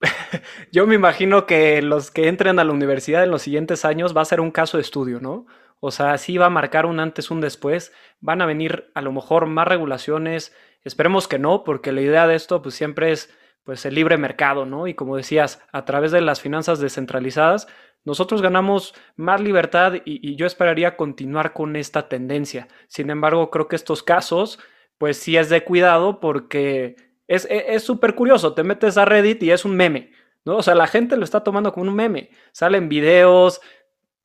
yo 0.72 0.86
me 0.86 0.94
imagino 0.94 1.44
que 1.44 1.82
los 1.82 2.10
que 2.10 2.28
entren 2.28 2.58
a 2.58 2.64
la 2.64 2.72
universidad 2.72 3.22
en 3.22 3.30
los 3.30 3.42
siguientes 3.42 3.84
años 3.84 4.16
va 4.16 4.22
a 4.22 4.24
ser 4.24 4.40
un 4.40 4.50
caso 4.50 4.78
de 4.78 4.82
estudio, 4.82 5.20
¿no? 5.20 5.46
O 5.80 5.90
sea, 5.90 6.16
sí 6.16 6.38
va 6.38 6.46
a 6.46 6.50
marcar 6.50 6.86
un 6.86 7.00
antes, 7.00 7.30
un 7.30 7.42
después, 7.42 7.92
van 8.20 8.40
a 8.40 8.46
venir 8.46 8.90
a 8.94 9.02
lo 9.02 9.12
mejor 9.12 9.46
más 9.46 9.68
regulaciones, 9.68 10.54
esperemos 10.84 11.28
que 11.28 11.38
no, 11.38 11.64
porque 11.64 11.92
la 11.92 12.00
idea 12.00 12.26
de 12.26 12.34
esto 12.34 12.62
pues 12.62 12.74
siempre 12.74 13.12
es 13.12 13.30
pues 13.70 13.86
el 13.86 13.94
libre 13.94 14.18
mercado, 14.18 14.66
¿no? 14.66 14.88
Y 14.88 14.94
como 14.94 15.16
decías, 15.16 15.62
a 15.70 15.84
través 15.84 16.10
de 16.10 16.20
las 16.20 16.40
finanzas 16.40 16.80
descentralizadas, 16.80 17.68
nosotros 18.04 18.42
ganamos 18.42 18.96
más 19.14 19.40
libertad 19.40 19.92
y, 20.04 20.34
yo 20.34 20.44
esperaría 20.44 20.96
continuar 20.96 21.52
con 21.52 21.76
esta 21.76 22.08
tendencia. 22.08 22.66
Sin 22.88 23.10
embargo, 23.10 23.48
creo 23.48 23.68
que 23.68 23.76
estos 23.76 24.02
casos 24.02 24.58
pues 24.98 25.18
sí 25.18 25.36
es 25.36 25.50
de 25.50 25.62
cuidado 25.62 26.18
porque 26.18 26.96
es 27.28 27.84
súper 27.84 28.16
curioso. 28.16 28.54
Te 28.54 28.64
metes 28.64 28.98
a 28.98 29.04
Reddit 29.04 29.40
y 29.44 29.52
es 29.52 29.64
un 29.64 29.76
meme, 29.76 30.10
¿no? 30.44 30.56
O 30.56 30.62
sea, 30.64 30.74
la 30.74 30.88
gente 30.88 31.16
lo 31.16 31.22
está 31.22 31.44
tomando 31.44 31.72
como 31.72 31.88
un 31.88 31.94
meme. 31.94 32.30
Salen 32.50 32.88
videos, 32.88 33.60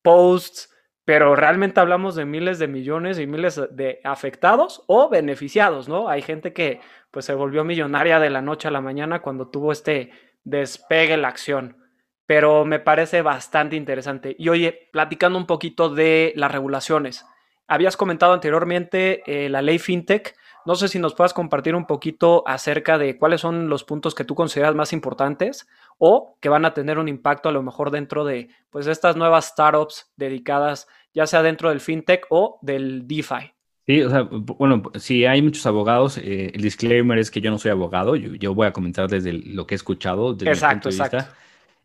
posts, 0.02 0.74
pero 1.06 1.36
realmente 1.36 1.80
hablamos 1.80 2.16
de 2.16 2.26
miles 2.26 2.58
de 2.58 2.68
millones 2.68 3.20
y 3.20 3.28
miles 3.28 3.62
de 3.72 4.02
afectados 4.04 4.84
o 4.88 5.08
beneficiados, 5.08 5.88
¿no? 5.88 6.10
Hay 6.10 6.24
gente 6.24 6.52
que 6.52 6.82
pues 7.12 7.26
se 7.26 7.36
volvió 7.36 7.64
millonaria 7.64 8.20
de 8.20 8.32
la 8.32 8.42
noche 8.42 8.68
a 8.68 8.72
la 8.72 8.82
mañana 8.82 9.22
cuando 9.22 9.48
tuvo 9.48 9.72
este 9.72 10.12
despegue 10.44 11.16
la 11.16 11.28
acción, 11.28 11.78
pero 12.26 12.66
me 12.66 12.80
parece 12.80 13.22
bastante 13.22 13.76
interesante. 13.76 14.36
Y 14.38 14.50
oye, 14.50 14.90
platicando 14.92 15.38
un 15.38 15.46
poquito 15.46 15.90
de 15.90 16.34
las 16.36 16.52
regulaciones, 16.52 17.24
habías 17.68 17.98
comentado 17.98 18.34
anteriormente 18.34 19.22
eh, 19.28 19.50
la 19.50 19.62
ley 19.62 19.78
FinTech, 19.78 20.36
no 20.66 20.76
sé 20.76 20.88
si 20.88 21.00
nos 21.00 21.14
puedas 21.14 21.34
compartir 21.34 21.76
un 21.76 21.86
poquito 21.86 22.44
acerca 22.48 22.98
de 22.98 23.18
cuáles 23.18 23.42
son 23.42 23.70
los 23.70 23.84
puntos 23.84 24.16
que 24.16 24.24
tú 24.24 24.36
consideras 24.36 24.76
más 24.76 24.94
importantes 24.94 25.68
o 25.98 26.38
que 26.42 26.50
van 26.50 26.66
a 26.66 26.74
tener 26.74 26.98
un 26.98 27.08
impacto 27.08 27.50
a 27.50 27.52
lo 27.52 27.64
mejor 27.64 27.92
dentro 27.92 28.26
de 28.26 28.50
pues 28.70 28.88
estas 28.88 29.16
nuevas 29.16 29.46
startups 29.46 30.12
dedicadas 30.18 30.88
ya 31.14 31.26
sea 31.28 31.42
dentro 31.42 31.70
del 31.70 31.80
fintech 31.80 32.26
o 32.30 32.60
del 32.62 33.08
DeFi. 33.08 33.54
Sí, 33.88 34.02
o 34.02 34.10
sea, 34.10 34.24
bueno, 34.24 34.82
si 34.96 35.26
hay 35.26 35.44
muchos 35.44 35.66
abogados, 35.68 36.18
eh, 36.18 36.52
el 36.54 36.62
disclaimer 36.62 37.20
es 37.20 37.30
que 37.30 37.40
yo 37.40 37.52
no 37.52 37.60
soy 37.60 37.70
abogado, 37.70 38.16
yo, 38.16 38.54
voy 38.56 38.66
a 38.66 38.74
comentar 38.74 39.08
desde 39.08 39.32
lo 39.32 39.68
que 39.68 39.76
he 39.76 39.78
escuchado, 39.78 40.34
desde 40.34 40.52
exacto, 40.52 40.90
mi 40.90 40.98
punto 40.98 41.18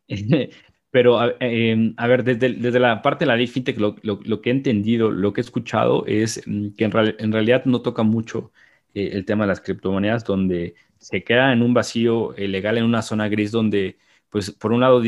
de 0.07 0.17
vista. 0.17 0.51
Pero, 0.91 1.21
em, 1.41 1.95
a 1.99 2.09
ver, 2.09 2.25
desde, 2.25 2.55
desde, 2.55 2.81
la 2.81 3.01
parte 3.01 3.25
de 3.25 3.29
la 3.29 3.37
ley 3.37 3.47
fintech, 3.47 3.79
lo, 3.79 3.95
lo, 4.03 4.41
que 4.41 4.51
he 4.51 4.53
entendido, 4.53 5.11
lo 5.11 5.33
que 5.33 5.41
he 5.41 5.45
escuchado 5.45 6.05
es 6.07 6.43
mm, 6.47 6.71
que 6.71 6.85
en, 6.85 6.93
en 7.19 7.33
realidad 7.33 7.65
no 7.67 7.81
toca 7.83 8.03
mucho 8.03 8.51
eh, 8.95 9.11
el 9.13 9.25
tema 9.25 9.45
de 9.45 9.49
las 9.49 9.61
criptomonedas, 9.61 10.25
donde 10.25 10.75
se 10.99 11.23
queda 11.23 11.53
en 11.53 11.63
un 11.63 11.75
vacío 11.75 12.35
eh, 12.37 12.49
legal, 12.49 12.79
en 12.79 12.85
una 12.85 13.03
zona 13.03 13.29
gris, 13.29 13.53
donde, 13.53 13.99
pues, 14.29 14.51
por 14.51 14.73
un 14.73 14.81
lado, 14.81 15.03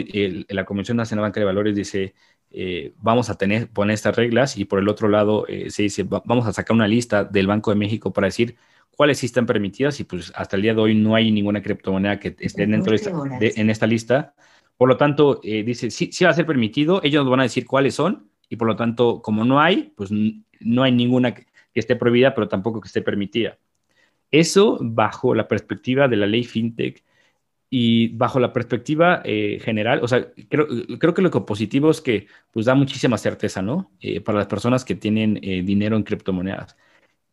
la 0.49 0.65
Comisión 0.65 0.97
Nacional 0.97 1.23
Banca 1.23 1.41
de 1.41 1.47
Valores 1.47 1.75
dice, 1.75 2.15
eh, 2.51 2.93
vamos 2.99 3.31
a 3.31 3.37
tener, 3.37 3.69
poner 3.69 3.95
estas 3.95 4.17
reglas, 4.17 4.57
y 4.57 4.65
por 4.65 4.79
el 4.79 4.89
otro 4.89 5.09
lado, 5.09 5.47
se 5.69 5.83
dice, 5.83 6.05
vamos 6.05 6.47
a 6.47 6.53
sacar 6.53 6.75
una 6.75 6.89
lista 6.89 7.25
del 7.25 7.47
Banco 7.47 7.71
de 7.71 7.77
México 7.77 8.13
para 8.13 8.27
decir 8.27 8.57
cuáles 8.97 9.19
sí 9.19 9.27
están 9.27 9.47
permitidas, 9.47 10.01
y 10.01 10.05
pues 10.05 10.33
hasta 10.35 10.57
el 10.57 10.63
día 10.63 10.75
de 10.75 10.81
hoy 10.81 10.95
no 10.95 11.15
hay 11.15 11.31
ninguna 11.31 11.63
criptomoneda 11.63 12.19
que 12.19 12.37
esté 12.39 12.67
dentro 12.67 12.91
de 12.91 12.97
esta, 12.97 13.13
en 13.41 13.71
esta 13.71 13.87
lista. 13.87 14.35
Por 14.77 14.89
lo 14.89 14.97
tanto, 14.97 15.41
dice, 15.43 15.91
sí, 15.91 16.11
sí 16.13 16.25
va 16.25 16.31
a 16.31 16.35
ser 16.35 16.47
permitido, 16.47 17.01
ellos 17.03 17.25
nos 17.25 17.31
van 17.31 17.41
a 17.41 17.45
decir 17.45 17.67
cuáles 17.67 17.95
son, 17.95 18.29
y 18.49 18.57
por 18.57 18.69
lo 18.69 18.77
tanto, 18.77 19.23
como 19.23 19.45
no 19.45 19.61
hay, 19.61 19.93
pues 19.97 20.11
no 20.11 20.83
hay 20.83 20.93
ninguna 20.93 21.35
que 21.35 21.47
esté 21.75 21.97
prohibida, 21.97 22.35
pero 22.35 22.49
tampoco 22.49 22.81
que 22.81 22.87
esté 22.87 23.01
permitida. 23.01 23.59
Eso 24.33 24.79
bajo 24.81 25.35
la 25.35 25.47
perspectiva 25.47 26.09
de 26.09 26.17
la 26.17 26.27
ley 26.27 26.43
FinTech 26.43 27.05
y 27.75 28.09
bajo 28.09 28.41
la 28.41 28.53
perspectiva 28.53 29.23
eh, 29.25 29.59
general, 29.63 30.01
o 30.03 30.09
sea, 30.09 30.29
creo, 30.51 30.67
creo, 30.99 31.15
que 31.15 31.23
lo 31.23 31.31
positivo 31.47 31.91
es 31.91 32.03
que 32.03 32.27
pues 32.51 32.67
da 32.67 32.75
muchísima 32.75 33.17
certeza, 33.19 33.63
¿no? 33.63 33.91
Eh, 34.01 34.21
para 34.21 34.39
las 34.39 34.47
personas 34.47 34.85
que 34.85 34.95
tienen 34.95 35.39
eh, 35.43 35.63
dinero 35.63 35.97
en 35.97 36.03
criptomonedas. 36.03 36.77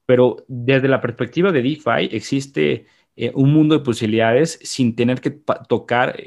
Pero 0.05 0.45
desde 0.47 0.87
la 0.87 1.01
perspectiva 1.01 1.51
de 1.51 1.61
DeFi 1.61 2.09
existe 2.11 2.85
un 3.33 3.51
mundo 3.53 3.77
de 3.77 3.83
posibilidades 3.83 4.59
sin 4.63 4.95
tener 4.95 5.19
que 5.19 5.31
tocar 5.67 6.17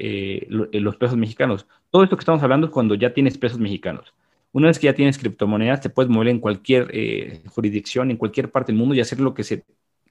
los 0.49 0.95
pesos 0.97 1.17
mexicanos. 1.17 1.65
Todo 1.89 2.03
esto 2.03 2.15
que 2.15 2.21
estamos 2.21 2.43
hablando 2.43 2.67
es 2.67 2.73
cuando 2.73 2.93
ya 2.95 3.13
tienes 3.13 3.37
pesos 3.39 3.59
mexicanos. 3.59 4.13
Una 4.51 4.67
vez 4.67 4.77
que 4.77 4.85
ya 4.85 4.93
tienes 4.93 5.17
criptomonedas, 5.17 5.81
te 5.81 5.89
puedes 5.89 6.11
mover 6.11 6.27
en 6.27 6.39
cualquier 6.39 7.41
jurisdicción, 7.47 8.11
en 8.11 8.17
cualquier 8.17 8.51
parte 8.51 8.71
del 8.71 8.79
mundo 8.79 8.93
y 8.93 8.99
hacer 9.01 9.19
lo 9.19 9.33
que 9.33 9.43
se 9.43 9.65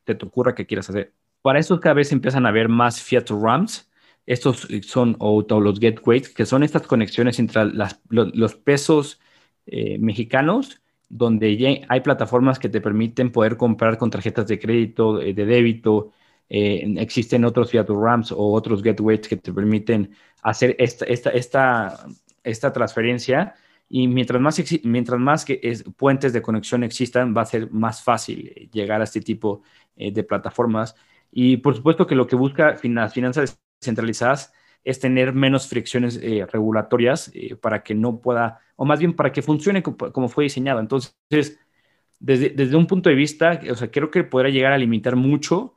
te, 0.05 0.13
ocurra 0.25 0.55
que 0.55 0.67
quieras 0.67 0.91
hacer. 0.91 1.15
Para 1.43 1.59
eso 1.59 1.81
cada 1.81 1.95
vez 1.95 2.13
empiezan 2.13 2.47
a 2.47 2.51
haber 2.51 2.69
más 2.69 3.03
Fiat 3.03 3.31
RAMs. 3.31 3.91
Estos 4.27 4.69
son 4.83 5.17
o, 5.19 5.43
los 5.61 5.81
gateways, 5.81 6.29
que 6.29 6.47
son 6.47 6.63
estas 6.63 6.83
conexiones 6.83 7.39
entre 7.39 7.65
los, 8.09 8.55
pesos 8.55 9.21
eh, 9.67 9.99
mexicanos, 9.99 10.81
donde 11.09 11.85
hay 11.89 12.01
plataformas 12.01 12.59
que 12.59 12.69
te 12.69 12.81
permiten 12.81 13.33
poder 13.33 13.57
comprar 13.57 13.99
con 13.99 14.11
tarjetas 14.11 14.47
de 14.47 14.59
crédito, 14.59 15.21
eh, 15.21 15.35
de 15.35 15.45
débito. 15.45 16.13
Eh, 16.49 16.95
existen 16.99 17.45
otros 17.45 17.71
Fiat 17.71 17.89
RAMs 17.89 18.33
o 18.33 18.53
otros 18.53 18.83
gateways 18.83 19.27
que 19.29 19.37
te 19.37 19.53
permiten 19.53 20.15
hacer 20.43 20.77
esta, 20.79 21.05
esta, 21.07 21.31
esta, 21.31 22.07
esta 22.45 22.73
transferencia 22.73 23.55
y 23.95 24.09
mientras 24.09 24.41
más, 24.41 24.59
mientras 24.85 25.21
más 25.21 25.45
que 25.45 25.61
es, 25.63 25.85
puentes 25.99 26.33
de 26.33 26.41
conexión 26.41 26.83
existan, 26.83 27.37
va 27.37 27.43
a 27.43 27.45
ser 27.45 27.71
más 27.73 28.03
fácil 28.03 28.71
llegar 28.73 29.03
a 29.03 29.05
este 29.05 29.21
tipo 29.21 29.63
eh, 29.97 30.11
de 30.11 30.25
plataformas. 30.25 30.97
Y 31.31 31.59
por 31.59 31.77
supuesto 31.77 32.07
que 32.07 32.15
lo 32.15 32.27
que 32.27 32.35
busca 32.35 32.79
las 32.83 33.13
finanzas 33.13 33.61
descentralizadas 33.79 34.55
es 34.83 34.99
tener 34.99 35.35
menos 35.35 35.69
fricciones 35.69 36.19
eh, 36.23 36.47
regulatorias 36.51 37.31
eh, 37.35 37.55
para 37.55 37.83
que 37.83 37.95
no 37.95 38.19
pueda, 38.23 38.61
o 38.77 38.87
más 38.87 38.99
bien 38.99 39.13
para 39.13 39.31
que 39.31 39.43
funcione 39.43 39.83
como, 39.83 40.29
fue 40.31 40.45
diseñado. 40.45 40.81
Entonces, 40.81 41.61
desde, 42.19 42.49
desde, 42.49 42.77
un 42.77 42.87
punto 42.87 43.11
de 43.11 43.15
vista, 43.15 43.61
o 43.71 43.75
sea, 43.75 43.91
creo 43.91 44.11
que 44.11 44.25
podrá 44.25 44.49
llegar 44.49 44.73
a 44.73 44.79
limitar 44.79 45.17
mucho 45.17 45.75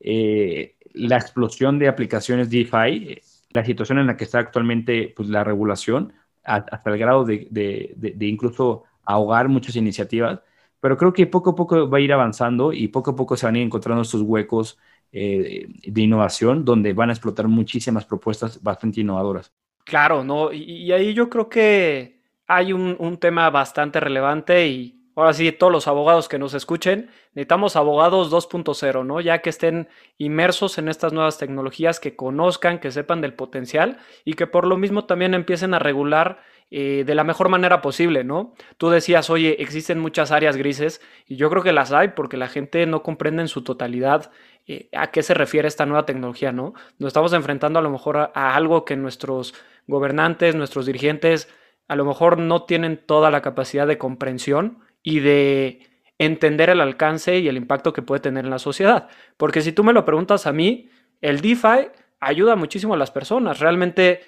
la 0.00 1.16
explosión 1.16 1.78
de 1.78 1.88
aplicaciones 1.88 2.48
DeFi, 2.48 3.20
la 3.50 3.64
situación 3.64 3.98
en 3.98 4.06
la 4.06 4.16
que 4.16 4.24
está 4.24 4.38
actualmente 4.38 5.12
pues, 5.14 5.28
la 5.28 5.44
regulación, 5.44 6.14
hasta 6.48 6.90
el 6.90 6.98
grado 6.98 7.24
de, 7.24 7.46
de, 7.50 7.94
de 7.96 8.26
incluso 8.26 8.84
ahogar 9.04 9.48
muchas 9.48 9.76
iniciativas 9.76 10.40
pero 10.80 10.96
creo 10.96 11.12
que 11.12 11.26
poco 11.26 11.50
a 11.50 11.54
poco 11.54 11.88
va 11.88 11.98
a 11.98 12.00
ir 12.00 12.12
avanzando 12.12 12.72
y 12.72 12.88
poco 12.88 13.12
a 13.12 13.16
poco 13.16 13.36
se 13.36 13.46
van 13.46 13.56
a 13.56 13.58
ir 13.58 13.64
encontrando 13.64 14.02
estos 14.02 14.22
huecos 14.22 14.78
eh, 15.12 15.66
de 15.84 16.00
innovación 16.00 16.64
donde 16.64 16.92
van 16.92 17.10
a 17.10 17.12
explotar 17.12 17.48
muchísimas 17.48 18.04
propuestas 18.04 18.62
bastante 18.62 19.00
innovadoras. 19.00 19.52
Claro, 19.84 20.22
¿no? 20.22 20.52
Y, 20.52 20.92
ahí 20.92 21.14
yo 21.14 21.30
creo 21.30 21.48
que 21.48 22.20
hay 22.46 22.72
un, 22.72 22.94
un, 22.98 23.16
tema 23.16 23.48
bastante 23.50 24.00
relevante 24.00 24.68
y 24.68 24.97
ahora 25.20 25.32
sí, 25.32 25.50
todos 25.52 25.72
los 25.72 25.88
abogados 25.88 26.28
que 26.28 26.38
nos 26.38 26.54
escuchen, 26.54 27.10
necesitamos 27.34 27.76
abogados 27.76 28.30
2.0, 28.30 29.04
¿no? 29.04 29.20
Ya 29.20 29.38
que 29.38 29.50
estén 29.50 29.88
inmersos 30.16 30.78
en 30.78 30.88
estas 30.88 31.12
nuevas 31.12 31.38
tecnologías, 31.38 32.00
que 32.00 32.16
conozcan, 32.16 32.78
que 32.78 32.90
sepan 32.90 33.20
del 33.20 33.34
potencial 33.34 33.98
y 34.24 34.34
que 34.34 34.46
por 34.46 34.66
lo 34.66 34.76
mismo 34.76 35.06
también 35.06 35.34
empiecen 35.34 35.74
a 35.74 35.78
regular 35.78 36.40
eh, 36.70 37.04
de 37.06 37.14
la 37.14 37.24
mejor 37.24 37.48
manera 37.48 37.80
posible, 37.80 38.24
¿no? 38.24 38.52
Tú 38.76 38.90
decías, 38.90 39.30
oye, 39.30 39.62
existen 39.62 39.98
muchas 39.98 40.30
áreas 40.30 40.56
grises 40.56 41.00
y 41.26 41.36
yo 41.36 41.48
creo 41.48 41.62
que 41.62 41.72
las 41.72 41.92
hay 41.92 42.08
porque 42.08 42.36
la 42.36 42.48
gente 42.48 42.84
no 42.84 43.02
comprende 43.02 43.40
en 43.40 43.48
su 43.48 43.64
totalidad 43.64 44.30
eh, 44.66 44.90
a 44.92 45.10
qué 45.10 45.22
se 45.22 45.32
refiere 45.32 45.66
esta 45.66 45.86
nueva 45.86 46.04
tecnología, 46.04 46.52
¿no? 46.52 46.74
Nos 46.98 47.08
estamos 47.08 47.32
enfrentando 47.32 47.78
a 47.78 47.82
lo 47.82 47.88
mejor 47.88 48.18
a, 48.18 48.54
algo 48.54 48.84
que 48.84 48.96
nuestros 48.96 49.54
gobernantes, 49.86 50.54
nuestros 50.54 50.84
dirigentes, 50.84 51.48
a 51.88 51.96
lo 51.96 52.04
mejor 52.04 52.36
no 52.36 52.64
tienen 52.64 52.98
toda 52.98 53.30
la 53.30 53.40
capacidad 53.40 53.86
de 53.86 53.96
comprensión 53.96 54.80
y 55.02 55.20
de 55.20 55.80
entender 56.18 56.70
el 56.70 56.80
alcance 56.80 57.38
y 57.38 57.48
el 57.48 57.56
impacto 57.56 57.92
que 57.92 58.02
puede 58.02 58.20
tener 58.20 58.44
en 58.44 58.50
la 58.50 58.58
sociedad. 58.58 59.08
Porque 59.36 59.60
si 59.60 59.72
tú 59.72 59.84
me 59.84 59.92
lo 59.92 60.04
preguntas 60.04 60.46
a 60.46 60.52
mí, 60.52 60.88
el 61.20 61.40
DeFi 61.40 61.90
ayuda 62.20 62.56
muchísimo 62.56 62.94
a 62.94 62.96
las 62.96 63.10
personas. 63.10 63.60
Realmente 63.60 64.20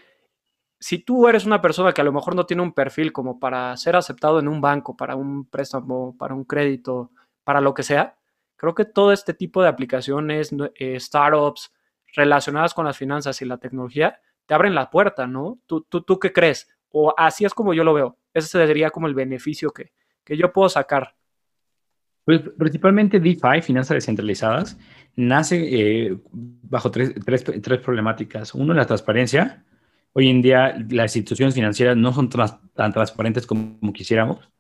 si 0.81 0.99
tú 0.99 1.29
eres 1.29 1.45
una 1.45 1.61
persona 1.61 1.93
que 1.93 2.01
a 2.01 2.05
lo 2.05 2.13
mejor 2.13 2.35
no 2.35 2.47
tiene 2.47 2.63
un 2.63 2.73
perfil 2.73 3.13
como 3.13 3.39
para 3.39 3.77
ser 3.77 3.97
aceptado 3.97 4.41
en 4.41 4.49
un 4.49 4.63
banco, 4.63 4.97
para 4.97 5.15
un 5.15 5.45
préstamo, 5.45 6.17
para 6.17 6.35
un 6.35 6.45
crédito, 6.45 7.11
para 7.45 7.61
lo 7.61 7.75
que 7.75 7.83
sea, 7.83 8.17
creo 8.57 8.75
que 8.75 8.87
todo 8.87 9.13
este 9.13 9.35
tipo 9.35 9.63
de 9.63 9.69
aplicaciones, 9.69 10.51
eh, 10.77 10.99
startups 10.99 11.73
relacionadas 12.15 12.73
con 12.73 12.87
las 12.87 12.97
finanzas 12.97 13.41
y 13.43 13.45
la 13.45 13.59
tecnología, 13.59 14.21
te 14.47 14.55
abren 14.55 14.75
la 14.75 14.91
puerta, 14.91 15.27
¿no? 15.27 15.59
¿Tú, 15.67 15.83
tú, 15.83 16.03
tú 16.03 16.19
qué 16.19 16.33
crees? 16.33 16.69
O 16.91 17.15
así 17.17 17.45
es 17.45 17.55
como 17.55 17.75
yo 17.75 17.85
lo 17.85 17.95
veo. 17.95 18.17
Ese 18.33 18.49
sería 18.49 18.91
como 18.91 19.07
el 19.07 19.15
beneficio 19.15 19.71
que, 19.71 19.93
que 20.25 20.37
yo 20.37 20.53
puedo 20.53 20.69
sacar. 20.69 21.15
Pues 22.25 22.43
principalmente 22.59 23.19
DeFi, 23.19 23.63
finanzas 23.63 23.97
descentralizadas, 23.97 24.79
nace 25.17 25.57
eh, 26.07 26.17
bajo 26.33 26.91
tres, 26.91 27.15
tres, 27.25 27.45
tres 27.45 27.81
problemáticas. 27.81 28.55
Uno, 28.55 28.75
la 28.75 28.87
transparencia, 28.87 29.65
Hoy 30.13 30.29
en 30.29 30.43
día 30.43 30.77
las 30.91 31.15
instituciones 31.15 31.55
financieras 31.55 31.97
no 31.97 32.13
son 32.13 32.29
tan 32.29 32.93
transparentes 32.93 33.47
como 33.47 33.93
quisiéramos. 33.93 34.51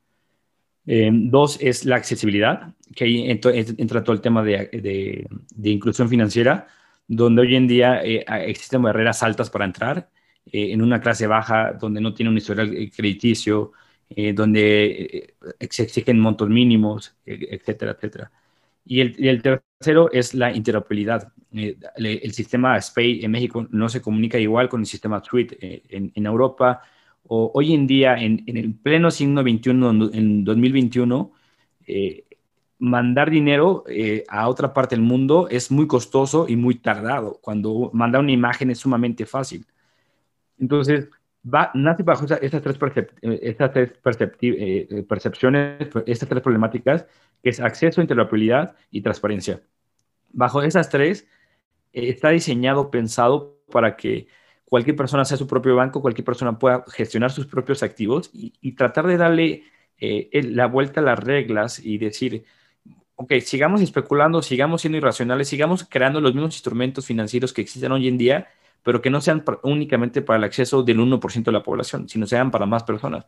Eh, 0.86 1.10
dos 1.12 1.58
es 1.60 1.84
la 1.84 1.96
accesibilidad, 1.96 2.74
que 2.94 3.04
ahí 3.04 3.30
entra, 3.30 4.04
todo 4.04 4.14
el 4.14 4.20
tema 4.20 4.42
de, 4.42 5.26
inclusión 5.62 6.08
financiera, 6.08 6.68
donde 7.06 7.42
hoy 7.42 7.56
en 7.56 7.66
día 7.66 8.02
eh, 8.04 8.24
existen 8.46 8.82
barreras 8.82 9.22
altas 9.22 9.50
para 9.50 9.64
entrar 9.64 10.08
eh, 10.46 10.72
en 10.72 10.82
una 10.82 11.00
clase 11.00 11.26
baja, 11.26 11.72
donde 11.72 12.00
no 12.00 12.14
tiene 12.14 12.30
un 12.30 12.38
historial 12.38 12.70
crediticio, 12.96 13.72
donde 14.34 15.34
se 15.70 15.82
exigen 15.84 16.18
montos 16.18 16.48
mínimos, 16.48 17.16
etcétera, 17.24 17.92
etcétera. 17.92 18.30
Y 18.84 19.00
el, 19.00 19.42
tercero 19.42 20.10
es 20.10 20.34
la 20.34 20.52
interoperabilidad. 20.52 21.32
Eh, 21.52 21.76
el, 21.96 22.32
sistema 22.32 22.80
SPAY 22.80 23.24
en 23.24 23.30
México 23.30 23.66
no 23.70 23.88
se 23.88 24.02
comunica 24.02 24.38
igual 24.38 24.68
con 24.68 24.80
el 24.80 24.86
sistema 24.86 25.22
SWIFT 25.22 25.52
eh, 25.60 25.82
en, 25.88 26.26
Europa. 26.26 26.82
O, 27.24 27.52
hoy 27.54 27.74
en 27.74 27.86
día, 27.86 28.16
en, 28.16 28.42
el 28.46 28.74
pleno 28.74 29.10
siglo 29.10 29.42
XXI, 29.42 29.70
en 29.70 30.44
2021, 30.44 31.32
eh, 31.86 32.24
mandar 32.78 33.30
dinero 33.30 33.84
eh, 33.88 34.24
a 34.28 34.48
otra 34.48 34.72
parte 34.74 34.96
del 34.96 35.04
mundo 35.04 35.48
es 35.50 35.70
muy 35.70 35.86
costoso 35.86 36.46
y 36.48 36.56
muy 36.56 36.76
tardado, 36.76 37.38
cuando 37.42 37.90
mandar 37.92 38.22
una 38.22 38.32
imagen 38.32 38.70
es 38.70 38.78
sumamente 38.78 39.26
fácil. 39.26 39.66
Entonces, 40.58 41.08
va, 41.44 41.70
nace 41.74 42.02
bajo 42.02 42.24
estas 42.24 42.62
tres, 42.62 42.78
estas 43.42 43.72
tres 43.72 43.92
percepciones, 45.06 45.88
estas 46.06 46.28
tres 46.28 46.42
problemáticas, 46.42 47.06
que 47.42 47.50
es 47.50 47.60
acceso, 47.60 48.00
interoperabilidad 48.00 48.76
y 48.90 49.02
transparencia. 49.02 49.60
Bajo 50.32 50.62
esas 50.62 50.88
tres, 50.88 51.26
está 51.92 52.30
diseñado, 52.30 52.90
pensado 52.90 53.60
para 53.70 53.96
que 53.96 54.28
cualquier 54.64 54.96
persona 54.96 55.24
sea 55.24 55.36
su 55.36 55.46
propio 55.46 55.74
banco, 55.76 56.00
cualquier 56.00 56.24
persona 56.24 56.58
pueda 56.58 56.84
gestionar 56.88 57.32
sus 57.32 57.46
propios 57.46 57.82
activos 57.82 58.30
y, 58.32 58.72
tratar 58.72 59.06
de 59.06 59.16
darle 59.16 59.64
eh, 59.98 60.28
la 60.44 60.66
vuelta 60.66 61.00
a 61.00 61.04
las 61.04 61.18
reglas 61.18 61.78
y 61.84 61.98
decir, 61.98 62.44
ok, 63.16 63.34
sigamos 63.40 63.80
especulando, 63.80 64.42
sigamos 64.42 64.80
siendo 64.80 64.98
irracionales, 64.98 65.48
sigamos 65.48 65.84
creando 65.84 66.20
los 66.20 66.34
mismos 66.34 66.54
instrumentos 66.54 67.04
financieros 67.06 67.52
que 67.52 67.62
existen 67.62 67.92
hoy 67.92 68.08
en 68.08 68.16
día, 68.16 68.48
pero 68.82 69.00
que 69.02 69.10
no 69.10 69.20
sean 69.20 69.44
únicamente 69.62 70.22
para 70.22 70.38
el 70.38 70.44
acceso 70.44 70.82
del 70.82 70.98
1% 70.98 71.44
de 71.44 71.52
la 71.52 71.62
población, 71.62 72.08
sino 72.08 72.26
sean 72.26 72.50
para 72.50 72.66
más 72.66 72.84
personas. 72.84 73.26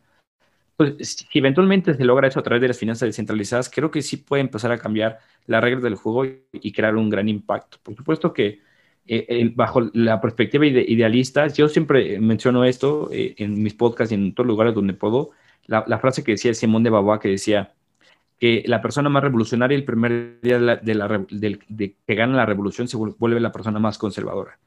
Pues, 0.75 0.95
si 1.29 1.39
eventualmente 1.39 1.93
se 1.93 2.03
logra 2.03 2.27
eso 2.27 2.39
a 2.39 2.43
través 2.43 2.61
de 2.61 2.69
las 2.69 2.77
finanzas 2.77 3.07
descentralizadas, 3.07 3.69
creo 3.69 3.91
que 3.91 4.01
sí 4.01 4.17
puede 4.17 4.41
empezar 4.41 4.71
a 4.71 4.77
cambiar 4.77 5.19
las 5.45 5.63
reglas 5.63 5.83
del 5.83 5.95
juego 5.95 6.25
y 6.25 6.71
crear 6.71 6.95
un 6.95 7.09
gran 7.09 7.29
impacto. 7.29 7.77
Por 7.83 7.95
supuesto 7.95 8.33
que 8.33 8.59
eh, 9.05 9.51
bajo 9.53 9.81
la 9.93 10.21
perspectiva 10.21 10.65
idealista, 10.65 11.47
yo 11.47 11.67
siempre 11.67 12.19
menciono 12.19 12.63
esto 12.63 13.09
eh, 13.11 13.35
en 13.37 13.61
mis 13.61 13.73
podcasts 13.73 14.13
y 14.13 14.15
en 14.15 14.33
todos 14.33 14.47
los 14.47 14.53
lugares 14.53 14.73
donde 14.73 14.93
puedo, 14.93 15.31
la, 15.67 15.99
frase 15.99 16.23
que 16.23 16.33
decía 16.33 16.53
Simón 16.53 16.83
de 16.83 16.89
Beauvoir 16.89 17.19
que 17.19 17.29
decía 17.29 17.73
que 18.39 18.63
la 18.65 18.81
persona 18.81 19.09
más 19.09 19.23
revolucionaria 19.23 19.75
el 19.75 19.85
primer 19.85 20.39
día 20.41 20.57
de, 20.77 20.95
la, 20.95 21.25
que 21.27 22.15
gana 22.15 22.37
la 22.37 22.45
revolución 22.45 22.87
se 22.87 22.97
vuelve 22.97 23.39
la 23.39 23.51
persona 23.51 23.79
más 23.79 23.97
conservadora. 23.97 24.57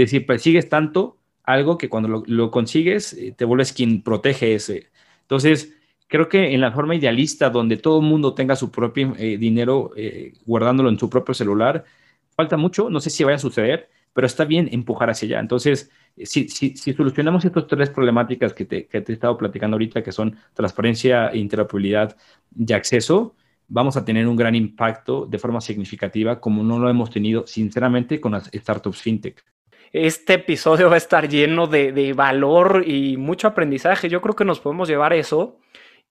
Es 0.00 0.10
decir, 0.10 0.26
persigues 0.26 0.68
tanto 0.68 1.18
algo 1.42 1.78
que 1.78 1.88
cuando 1.88 2.24
lo, 2.26 2.50
consigues 2.50 3.12
eh, 3.14 3.34
te 3.36 3.44
vuelves 3.44 3.72
quien 3.72 4.02
protege 4.02 4.54
ese. 4.54 4.90
Entonces, 5.22 5.74
creo 6.08 6.28
que 6.28 6.54
en 6.54 6.60
la 6.60 6.72
forma 6.72 6.94
idealista 6.94 7.50
donde 7.50 7.76
todo 7.76 8.00
el 8.00 8.06
mundo 8.06 8.34
tenga 8.34 8.56
su 8.56 8.70
propio 8.70 9.14
dinero 9.14 9.92
guardándolo 10.44 10.88
en 10.88 10.98
su 10.98 11.10
propio 11.10 11.34
celular, 11.34 11.84
falta 12.36 12.56
mucho, 12.56 12.90
no 12.90 13.00
sé 13.00 13.10
si 13.10 13.24
vaya 13.24 13.36
a 13.36 13.38
suceder, 13.40 13.88
pero 14.16 14.26
está 14.26 14.46
bien 14.46 14.68
empujar 14.72 15.10
hacia 15.10 15.26
allá. 15.26 15.40
Entonces, 15.40 15.90
si, 16.24 16.48
si, 16.48 16.74
solucionamos 16.94 17.44
estas 17.44 17.66
tres 17.66 17.90
problemáticas 17.90 18.54
que 18.54 18.64
te, 18.64 18.86
que 18.86 19.02
te, 19.02 19.12
he 19.12 19.14
estado 19.14 19.36
platicando 19.36 19.74
ahorita, 19.74 20.02
que 20.02 20.10
son 20.10 20.38
transparencia, 20.54 21.34
interoperabilidad 21.34 22.16
y 22.56 22.72
acceso, 22.72 23.36
vamos 23.68 23.96
a 23.98 24.04
tener 24.06 24.26
un 24.26 24.36
gran 24.36 24.54
impacto 24.54 25.26
de 25.26 25.38
forma 25.38 25.60
significativa, 25.60 26.40
como 26.40 26.62
no 26.62 26.78
lo 26.78 26.88
hemos 26.88 27.10
tenido, 27.10 27.46
sinceramente, 27.46 28.18
con 28.18 28.32
las 28.32 28.50
startups 28.54 29.02
fintech. 29.02 29.44
Este 29.98 30.34
episodio 30.34 30.90
va 30.90 30.96
a 30.96 30.98
estar 30.98 31.26
lleno 31.26 31.68
de, 31.68 31.90
de 31.90 32.12
valor 32.12 32.84
y 32.86 33.16
mucho 33.16 33.48
aprendizaje. 33.48 34.10
Yo 34.10 34.20
creo 34.20 34.36
que 34.36 34.44
nos 34.44 34.60
podemos 34.60 34.88
llevar 34.88 35.14
eso 35.14 35.56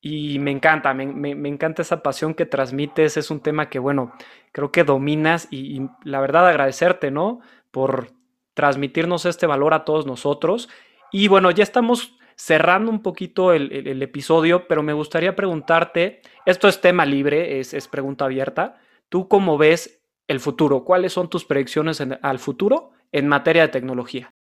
y 0.02 0.40
me 0.40 0.50
encanta, 0.50 0.96
me, 0.96 1.06
me, 1.06 1.48
encanta 1.48 1.84
esa 1.84 2.02
pasión 2.02 2.34
que 2.34 2.48
transmites, 2.48 3.16
es 3.16 3.30
un 3.30 3.42
tema 3.42 3.70
que, 3.70 3.78
bueno, 3.78 4.12
creo 4.52 4.72
que 4.72 4.84
dominas 4.84 5.48
y, 5.52 5.84
la 6.04 6.20
verdad 6.20 6.48
agradecerte, 6.48 7.12
¿no? 7.12 7.42
Por 7.70 8.08
transmitirnos 8.56 9.28
este 9.28 9.46
valor 9.46 9.76
a 9.76 9.86
todos 9.86 10.08
nosotros. 10.08 10.68
Y 11.12 11.28
bueno, 11.28 11.52
ya 11.52 11.62
estamos 11.62 12.18
cerrando 12.36 12.90
un 12.90 13.04
poquito 13.04 13.54
el, 13.54 13.72
el, 13.72 14.02
episodio, 14.02 14.68
pero 14.68 14.82
me 14.82 14.94
gustaría 14.94 15.36
preguntarte, 15.36 16.22
esto 16.48 16.68
es 16.68 16.82
tema 16.82 17.06
libre, 17.06 17.60
es, 17.60 17.76
es 17.76 17.88
pregunta 17.88 18.26
abierta, 18.26 18.82
¿tú 19.10 19.28
cómo 19.28 19.60
ves 19.60 20.02
el 20.28 20.40
futuro? 20.40 20.84
¿Cuáles 20.84 21.14
son 21.14 21.30
tus 21.30 21.46
predicciones 21.46 22.02
al 22.02 22.40
futuro 22.40 22.95
en 23.12 23.28
materia 23.28 23.64
de 23.64 23.70
tecnología? 23.70 24.34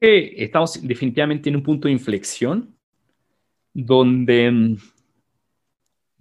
Estamos 0.00 0.86
definitivamente 0.86 1.48
en 1.48 1.56
un 1.56 1.62
punto 1.62 1.88
de 1.88 1.92
inflexión 1.92 2.76
donde 3.72 4.50
mm, 4.50 4.76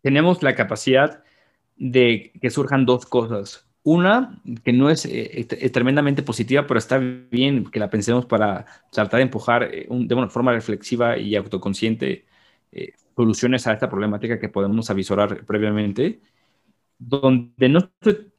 tenemos 0.02 0.42
la 0.44 0.56
capacidad 0.56 1.24
de 1.78 2.32
que 2.42 2.50
surjan 2.50 2.86
dos 2.86 3.06
cosas. 3.06 3.68
Una, 3.84 4.42
que 4.64 4.72
no 4.72 4.90
es, 4.90 5.06
eh, 5.06 5.46
tremendamente 5.74 6.24
positiva, 6.24 6.66
pero 6.66 6.78
está 6.78 6.98
bien 6.98 7.66
que 7.66 7.80
la 7.80 7.90
pensemos 7.90 8.26
para 8.26 8.66
tratar 8.92 9.18
de 9.18 9.24
empujar 9.24 9.64
eh, 9.64 9.88
de 9.90 10.16
una 10.16 10.30
forma 10.30 10.54
reflexiva 10.54 11.18
y 11.18 11.36
autoconsciente 11.36 12.26
eh, 12.72 12.94
soluciones 13.16 13.68
a 13.68 13.74
esta 13.74 13.90
problemática 13.90 14.40
que 14.40 14.50
podemos 14.50 14.90
avisorar 14.90 15.46
previamente. 15.46 16.22
Donde 16.98 17.70
no 17.70 17.80
estoy 17.80 18.33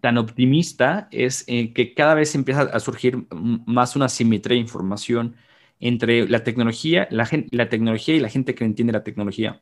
tan 0.00 0.18
optimista 0.18 1.08
es 1.10 1.44
que 1.44 1.94
cada 1.96 2.14
vez 2.14 2.34
empieza 2.34 2.62
a 2.62 2.80
surgir 2.80 3.26
más 3.30 3.96
una 3.96 4.08
simetría 4.08 4.54
de 4.54 4.60
información 4.60 5.36
entre 5.80 6.28
la 6.28 6.44
tecnología, 6.44 7.08
la, 7.10 7.28
la 7.50 7.68
tecnología 7.68 8.14
y 8.14 8.20
la 8.20 8.28
gente 8.28 8.54
que 8.54 8.64
entiende 8.64 8.92
la 8.92 9.04
tecnología. 9.04 9.60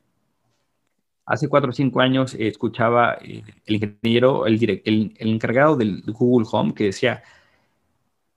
Hace 1.25 1.49
cuatro 1.49 1.71
o 1.71 1.73
cinco 1.73 2.01
años 2.01 2.35
eh, 2.35 2.47
escuchaba 2.47 3.17
eh, 3.21 3.43
el 3.65 3.75
ingeniero, 3.75 4.45
el, 4.45 5.13
encargado 5.17 5.75
del 5.75 6.03
Google 6.05 6.47
Home, 6.51 6.73
que 6.75 6.85
decía, 6.85 7.23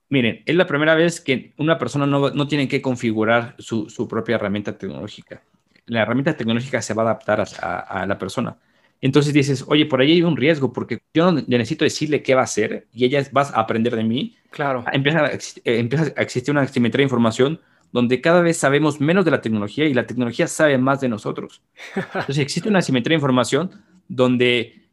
miren, 0.09 0.41
es 0.45 0.55
la 0.55 0.65
primera 0.65 0.95
vez 0.95 1.21
que 1.21 1.53
una 1.57 1.77
persona 1.77 2.05
no, 2.07 2.31
no 2.31 2.47
tiene 2.47 2.67
que 2.67 2.81
configurar 2.81 3.55
su, 3.59 3.89
su, 3.89 4.07
propia 4.07 4.35
herramienta 4.35 4.77
tecnológica. 4.77 5.43
La 5.85 6.01
herramienta 6.01 6.35
tecnológica 6.35 6.81
se 6.81 6.93
va 6.93 7.03
a 7.03 7.05
adaptar 7.05 7.43
a, 7.61 8.05
la 8.07 8.17
persona. 8.17 8.57
Entonces 9.01 9.33
dices, 9.33 9.63
oye, 9.67 9.85
por 9.85 10.01
ahí 10.01 10.11
hay 10.13 10.21
un 10.23 10.35
riesgo 10.35 10.73
porque 10.73 10.99
yo 11.13 11.31
no 11.31 11.41
necesito 11.47 11.85
decirle 11.85 12.21
qué 12.21 12.35
va 12.35 12.41
a 12.41 12.45
hacer 12.45 12.87
y 12.93 13.05
ella 13.05 13.23
va 13.35 13.43
a 13.43 13.61
aprender 13.61 13.95
de 13.95 14.03
mí. 14.03 14.35
Claro. 14.51 14.83
Empieza 14.91 15.25
a, 15.25 15.31
empieza 15.63 16.13
a 16.17 16.21
existir 16.21 16.51
una 16.51 16.67
simetría 16.67 17.03
de 17.03 17.05
información 17.05 17.59
donde 17.91 18.21
cada 18.21 18.41
vez 18.41 18.57
sabemos 18.57 18.99
menos 18.99 19.25
de 19.25 19.31
la 19.31 19.41
tecnología 19.41 19.85
y 19.85 19.93
la 19.93 20.05
tecnología 20.05 20.47
sabe 20.47 20.77
más 20.77 21.01
de 21.01 21.09
nosotros. 21.09 21.61
Entonces 21.95 22.39
existe 22.39 22.69
una 22.69 22.81
simetría 22.81 23.15
de 23.15 23.19
información 23.19 23.71
donde, 24.07 24.83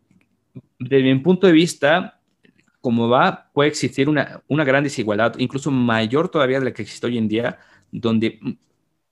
desde 0.79 1.03
mi 1.03 1.19
punto 1.19 1.47
de 1.47 1.53
vista, 1.53 2.21
como 2.81 3.09
va, 3.09 3.51
puede 3.53 3.69
existir 3.69 4.09
una, 4.09 4.43
una 4.49 4.65
gran 4.65 4.85
desigualdad, 4.85 5.35
incluso 5.39 5.71
mayor 5.71 6.29
todavía 6.29 6.59
de 6.59 6.67
la 6.67 6.73
que 6.73 6.83
existe 6.83 7.07
hoy 7.07 7.19
en 7.19 7.29
día, 7.29 7.59
donde 7.91 8.39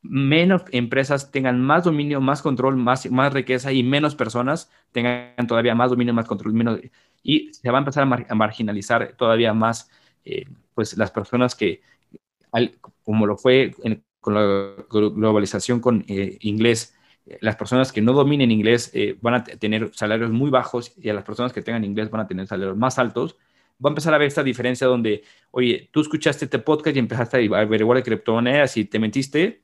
menos 0.05 0.63
empresas 0.71 1.31
tengan 1.33 1.61
más 1.61 1.85
dominio, 1.85 2.21
más 2.21 2.43
control, 2.43 2.77
más, 2.77 3.11
más 3.11 3.33
riqueza 3.33 3.73
y 3.73 3.83
menos 3.83 4.15
personas 4.15 4.71
tengan 4.93 5.47
todavía 5.49 5.75
más 5.75 5.91
dominio, 5.91 6.13
más 6.15 6.27
control, 6.27 6.53
menos, 6.53 6.79
y 7.23 7.53
se 7.55 7.71
va 7.71 7.79
a 7.79 7.81
empezar 7.81 8.03
a, 8.03 8.35
marginalizar 8.35 9.15
todavía 9.17 9.55
más 9.55 9.91
eh, 10.25 10.45
pues 10.75 10.97
las 10.97 11.11
personas 11.11 11.55
que, 11.55 11.81
como 13.03 13.27
lo 13.27 13.37
fue 13.37 13.75
con 14.21 14.35
la 14.35 14.75
globalización 14.91 15.81
con 15.81 16.05
eh, 16.07 16.37
inglés, 16.41 16.95
las 17.41 17.57
personas 17.57 17.91
que 17.93 18.03
no 18.03 18.13
dominen 18.13 18.51
inglés 18.51 18.91
eh, 18.93 19.17
van 19.23 19.35
a 19.35 19.45
tener 19.45 19.91
salarios 19.95 20.31
muy 20.31 20.51
bajos 20.51 20.93
y 20.99 21.09
a 21.09 21.15
las 21.15 21.25
personas 21.25 21.53
que 21.53 21.63
tengan 21.63 21.85
inglés 21.85 22.11
van 22.11 22.21
a 22.21 22.27
tener 22.27 22.47
salarios 22.47 22.77
más 22.77 22.99
altos. 22.99 23.37
Va 23.85 23.89
a 23.89 23.93
empezar 23.93 24.15
a 24.15 24.19
ver 24.19 24.29
esta 24.29 24.43
diferencia 24.43 24.87
donde, 24.87 25.25
oye, 25.51 25.89
tú 25.93 26.01
escuchaste 26.01 26.45
este 26.45 26.59
podcast 26.59 26.95
y 26.97 26.99
empezaste 26.99 27.37
a 27.37 27.61
averiguar 27.61 27.97
de 27.97 28.05
criptomonedas 28.05 28.77
y 28.77 28.85
te 28.85 28.99
mentiste, 28.99 29.64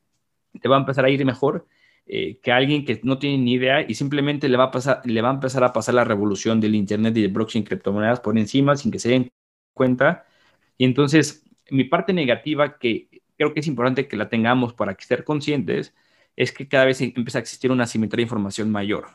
te 0.60 0.68
va 0.68 0.76
a 0.76 0.80
empezar 0.80 1.04
a 1.04 1.10
ir 1.10 1.24
mejor 1.24 1.66
eh, 2.06 2.40
que 2.42 2.52
alguien 2.52 2.84
que 2.84 3.00
no 3.04 3.18
tiene 3.18 3.38
ni 3.38 3.52
idea 3.54 3.82
y 3.88 3.94
simplemente 3.94 4.48
le 4.48 4.56
va, 4.56 4.64
a 4.64 4.70
pasar, 4.70 5.00
le 5.04 5.22
va 5.22 5.30
a 5.30 5.34
empezar 5.34 5.62
a 5.64 5.72
pasar 5.72 5.94
la 5.94 6.04
revolución 6.04 6.60
del 6.60 6.74
Internet 6.74 7.16
y 7.16 7.22
del 7.22 7.32
blockchain 7.32 7.64
criptomonedas 7.64 8.20
por 8.20 8.36
encima 8.38 8.76
sin 8.76 8.90
que 8.90 8.98
se 8.98 9.10
den 9.10 9.30
cuenta. 9.74 10.26
Y 10.76 10.84
entonces 10.86 11.44
mi 11.70 11.84
parte 11.84 12.12
negativa, 12.12 12.78
que 12.78 13.22
creo 13.36 13.54
que 13.54 13.60
es 13.60 13.66
importante 13.66 14.08
que 14.08 14.16
la 14.16 14.28
tengamos 14.28 14.74
para 14.74 14.96
ser 14.98 15.24
conscientes, 15.24 15.94
es 16.36 16.52
que 16.52 16.68
cada 16.68 16.84
vez 16.86 17.00
empieza 17.00 17.38
a 17.38 17.42
existir 17.42 17.70
una 17.70 17.86
simetría 17.86 18.18
de 18.18 18.22
información 18.24 18.70
mayor. 18.70 19.08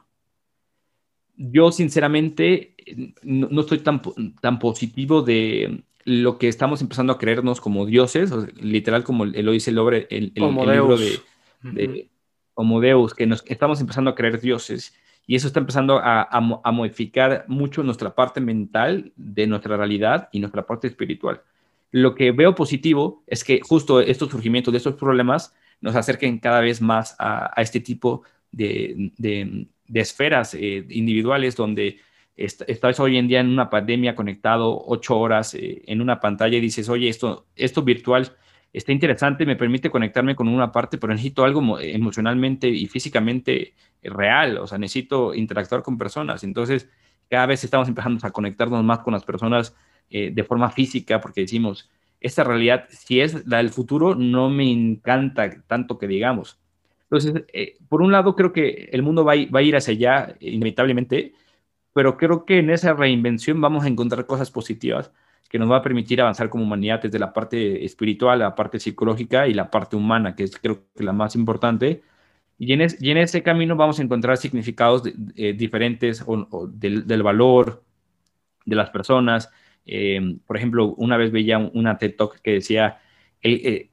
Yo, 1.37 1.71
sinceramente, 1.71 2.75
no, 3.23 3.61
estoy 3.61 3.79
tan, 3.79 4.01
tan 4.41 4.59
positivo 4.59 5.21
de 5.21 5.83
lo 6.05 6.37
que 6.37 6.47
estamos 6.47 6.81
empezando 6.81 7.13
a 7.13 7.17
creernos 7.17 7.59
como 7.59 7.85
dioses, 7.85 8.31
literal 8.61 9.03
como 9.03 9.25
lo 9.25 9.51
dice 9.51 9.71
el, 9.71 9.79
el, 10.09 10.31
el, 10.35 10.55
libro 10.55 10.97
de, 10.97 11.19
de 11.63 12.09
Homo 12.53 12.79
Deus, 12.79 13.13
que 13.15 13.25
nos 13.25 13.43
estamos 13.47 13.81
empezando 13.81 14.11
a 14.11 14.15
creer 14.15 14.39
dioses. 14.39 14.95
Y 15.27 15.35
eso 15.35 15.47
está 15.47 15.59
empezando 15.59 15.97
a, 15.97 16.21
a, 16.21 16.71
modificar 16.71 17.45
mucho 17.47 17.81
nuestra 17.81 18.13
parte 18.13 18.39
mental 18.39 19.11
de 19.15 19.47
nuestra 19.47 19.75
realidad 19.75 20.29
y 20.31 20.39
nuestra 20.39 20.67
parte 20.67 20.87
espiritual. 20.87 21.41
Lo 21.89 22.13
que 22.13 22.31
veo 22.31 22.53
positivo 22.53 23.23
es 23.25 23.43
que 23.43 23.59
justo 23.61 23.99
estos 24.01 24.29
surgimientos 24.29 24.71
de 24.71 24.77
estos 24.77 24.93
problemas 24.93 25.55
nos 25.81 25.95
acerquen 25.95 26.37
cada 26.37 26.59
vez 26.59 26.79
más 26.79 27.15
a, 27.17 27.51
este 27.57 27.79
tipo 27.79 28.21
de, 28.51 29.67
esferas 29.91 30.53
eh, 30.53 30.85
individuales 30.89 31.55
donde 31.55 31.97
estás 32.35 32.99
hoy 32.99 33.17
en 33.17 33.27
día 33.27 33.39
en 33.39 33.49
una 33.49 33.69
pandemia 33.69 34.15
conectado 34.15 34.83
ocho 34.85 35.17
horas 35.17 35.53
eh, 35.53 35.83
en 35.87 36.01
una 36.01 36.19
pantalla 36.19 36.57
y 36.57 36.61
dices, 36.61 36.89
oye, 36.89 37.09
esto, 37.09 37.47
esto 37.55 37.81
virtual 37.83 38.35
está 38.73 38.91
interesante, 38.91 39.45
me 39.45 39.55
permite 39.55 39.89
conectarme 39.89 40.35
con 40.35 40.47
una 40.49 40.71
parte, 40.71 40.97
pero 40.97 41.13
necesito 41.13 41.45
algo 41.45 41.79
emocionalmente 41.79 42.67
y 42.67 42.87
físicamente 42.87 43.73
real, 44.03 44.57
o 44.57 44.67
sea, 44.67 44.77
necesito 44.77 45.33
interactuar 45.33 45.81
con 45.81 45.97
personas. 45.97 46.43
Entonces, 46.43 46.89
cada 47.29 47.45
vez 47.45 47.63
estamos 47.63 47.87
empezando 47.87 48.25
a 48.27 48.31
conectarnos 48.31 48.83
más 48.83 48.99
con 48.99 49.13
las 49.13 49.23
personas 49.23 49.75
eh, 50.09 50.31
de 50.33 50.43
forma 50.43 50.69
física 50.69 51.21
porque 51.21 51.41
decimos, 51.41 51.89
esta 52.19 52.43
realidad, 52.43 52.85
si 52.89 53.21
es 53.21 53.45
la 53.47 53.57
del 53.57 53.69
futuro, 53.69 54.15
no 54.15 54.49
me 54.49 54.71
encanta 54.71 55.63
tanto 55.67 55.97
que 55.97 56.07
digamos. 56.07 56.59
Entonces, 57.03 57.43
eh, 57.53 57.77
por 57.87 58.01
un 58.01 58.11
lado, 58.11 58.35
creo 58.35 58.51
que 58.51 58.89
el 58.91 59.03
mundo 59.03 59.23
va 59.23 59.33
a, 59.33 59.61
ir 59.61 59.75
hacia 59.75 59.93
allá 59.93 60.35
inevitablemente, 60.39 61.33
pero 61.95 62.17
creo 62.17 62.43
que 62.45 62.59
en 62.59 62.69
esa 62.71 62.93
reinvención 62.93 63.61
vamos 63.61 63.85
a 63.85 63.87
encontrar 63.87 64.25
cosas 64.25 64.51
positivas 64.51 65.13
que 65.49 65.57
nos 65.57 65.71
va 65.71 65.77
a 65.77 65.81
permitir 65.81 66.19
avanzar 66.19 66.49
como 66.49 66.65
humanidad 66.65 67.01
desde 67.01 67.19
la 67.19 67.31
parte 67.31 67.85
espiritual, 67.85 68.39
la 68.39 68.53
parte 68.53 68.81
psicológica 68.81 69.47
y 69.47 69.53
la 69.53 69.71
parte 69.71 69.95
humana, 69.95 70.35
que 70.35 70.43
es 70.43 70.59
creo 70.59 70.83
que 70.93 71.05
la 71.05 71.13
más 71.13 71.37
importante. 71.37 72.03
Y 72.57 72.73
en, 72.73 72.85
y 72.99 73.11
en 73.11 73.17
ese 73.17 73.41
camino 73.43 73.77
vamos 73.77 73.99
a 73.99 74.03
encontrar 74.03 74.35
significados 74.35 75.03
eh, 75.37 75.53
diferentes 75.53 76.25
del, 76.73 77.07
del, 77.07 77.23
valor 77.23 77.81
de 78.65 78.75
las 78.75 78.89
personas, 78.89 79.49
eh, 79.85 80.37
por 80.45 80.57
ejemplo, 80.57 80.95
una 80.97 81.15
vez 81.15 81.31
veía 81.31 81.59
una 81.59 81.97
TED 81.97 82.17
Talk 82.17 82.41
que 82.41 82.55
decía, 82.55 82.99
el, 83.41 83.89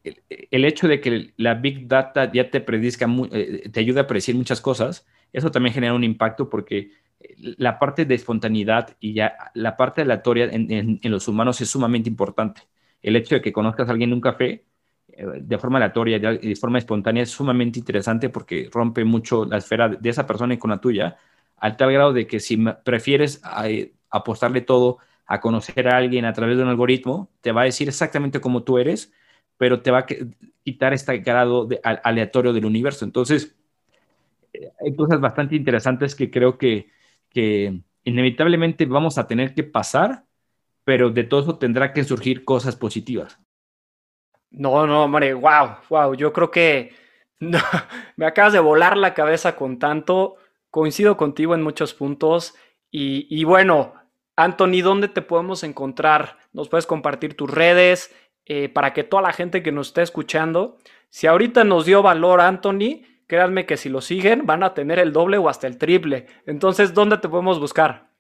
el, 0.51 0.65
hecho 0.65 0.89
de 0.89 1.01
que 1.01 1.35
la 1.37 1.55
Big 1.55 1.87
Data 1.87 2.33
ya 2.33 2.51
te 2.51 2.61
predizca, 2.61 3.07
eh, 3.31 3.69
te 3.71 3.79
ayuda 3.79 4.01
a 4.01 4.07
predecir 4.09 4.35
muchas 4.35 4.61
cosas, 4.61 5.07
eso 5.33 5.53
también 5.53 5.73
genera 5.73 5.95
un 5.95 6.03
impacto 6.03 6.49
porque 6.51 6.91
la 7.39 7.79
parte 7.79 8.05
de 8.05 8.15
espontaneidad 8.15 8.97
y 9.01 9.15
ya 9.15 9.37
la 9.55 9.77
parte 9.77 10.03
aleatoria 10.03 10.47
en, 10.47 11.01
en, 11.03 11.11
los 11.11 11.29
humanos 11.29 11.61
es 11.61 11.71
sumamente 11.71 12.09
importante. 12.09 12.63
El 13.03 13.17
hecho 13.17 13.37
de 13.37 13.43
que 13.43 13.53
conozcas 13.53 13.89
a 13.89 13.93
alguien 13.93 14.11
en 14.11 14.15
un 14.15 14.21
café 14.21 14.65
eh, 15.09 15.27
de 15.41 15.59
forma 15.59 15.79
aleatoria 15.79 16.17
y 16.17 16.49
de 16.49 16.57
forma 16.57 16.79
espontánea 16.79 17.23
es 17.23 17.31
sumamente 17.31 17.79
interesante 17.79 18.29
porque 18.29 18.69
rompe 18.73 19.05
mucho 19.05 19.45
la 19.45 19.59
esfera 19.59 19.89
de 19.89 20.09
esa 20.09 20.27
persona 20.27 20.55
y 20.55 20.59
con 20.59 20.71
la 20.71 20.81
tuya, 20.81 21.17
al 21.57 21.77
tal 21.77 21.93
grado 21.93 22.13
de 22.13 22.27
que 22.27 22.41
si 22.41 22.57
prefieres 22.85 23.41
apostarle 24.11 24.63
todo 24.63 24.99
a 25.27 25.41
conocer 25.41 25.89
a 25.89 25.97
alguien 25.97 26.25
a 26.25 26.33
través 26.33 26.57
de 26.57 26.63
un 26.63 26.69
algoritmo, 26.69 27.31
te 27.41 27.53
va 27.53 27.63
a 27.63 27.65
decir 27.65 27.89
exactamente 27.89 28.41
cómo 28.41 28.65
tú 28.65 28.79
eres, 28.79 29.13
pero 29.57 29.81
te 29.81 29.91
va 29.91 30.01
a 30.01 30.07
quitar 30.65 30.93
este 30.93 31.19
grado 31.19 31.67
de, 31.67 31.81
aleatorio 31.83 32.53
del 32.53 32.65
universo. 32.65 33.05
Entonces, 33.05 33.55
eh, 34.53 34.71
hay 34.85 34.95
cosas 34.95 35.21
bastante 35.21 35.57
interesantes 35.57 36.15
que 36.15 36.31
creo 36.31 36.59
que, 36.59 36.91
que 37.33 37.81
inevitablemente 38.05 38.87
vamos 38.87 39.19
a 39.19 39.27
tener 39.27 39.55
que 39.55 39.65
pasar, 39.65 40.25
pero 40.85 41.11
de 41.11 41.25
todo 41.25 41.41
eso 41.43 41.59
tendrá 41.59 41.93
que 41.93 42.05
surgir 42.05 42.45
cosas 42.45 42.77
positivas. 42.77 43.39
No, 44.51 44.87
no, 44.87 45.05
hombre, 45.05 45.33
wow, 45.35 45.77
wow, 45.89 46.15
yo 46.15 46.33
creo 46.33 46.51
que 46.51 46.95
me 48.17 48.27
acabas 48.27 48.53
de 48.53 48.61
volar 48.61 48.97
la 48.97 49.15
cabeza 49.15 49.57
con 49.57 49.79
tanto, 49.79 50.37
coincido 50.71 51.17
contigo 51.17 51.55
en 51.55 51.63
muchos 51.63 51.95
puntos 51.95 52.55
y, 52.95 53.45
bueno, 53.45 53.95
Anthony, 54.37 54.83
¿dónde 54.83 55.09
te 55.09 55.23
podemos 55.23 55.65
encontrar? 55.65 56.37
¿Nos 56.53 56.69
puedes 56.69 56.87
compartir 56.87 57.35
tus 57.35 57.51
redes 57.51 58.15
eh, 58.45 58.69
para 58.69 58.93
que 58.93 59.03
toda 59.03 59.23
la 59.23 59.33
gente 59.33 59.63
que 59.63 59.73
nos 59.73 59.89
esté 59.89 60.03
escuchando, 60.03 60.77
si 61.09 61.27
ahorita 61.27 61.65
nos 61.65 61.87
dio 61.87 62.03
valor 62.03 62.43
Anthony, 62.43 63.03
créanme 63.27 63.67
que 63.67 63.77
si 63.77 63.89
lo 63.89 64.01
siguen 64.01 64.47
van 64.47 64.63
a 64.63 64.75
tener 64.75 64.99
el 64.99 65.13
doble 65.13 65.39
o 65.39 65.49
hasta 65.49 65.67
el 65.67 65.79
triple. 65.79 66.27
Entonces, 66.47 66.95
¿dónde 66.95 67.19
te 67.19 67.29
podemos 67.29 67.59
buscar? 67.61 68.11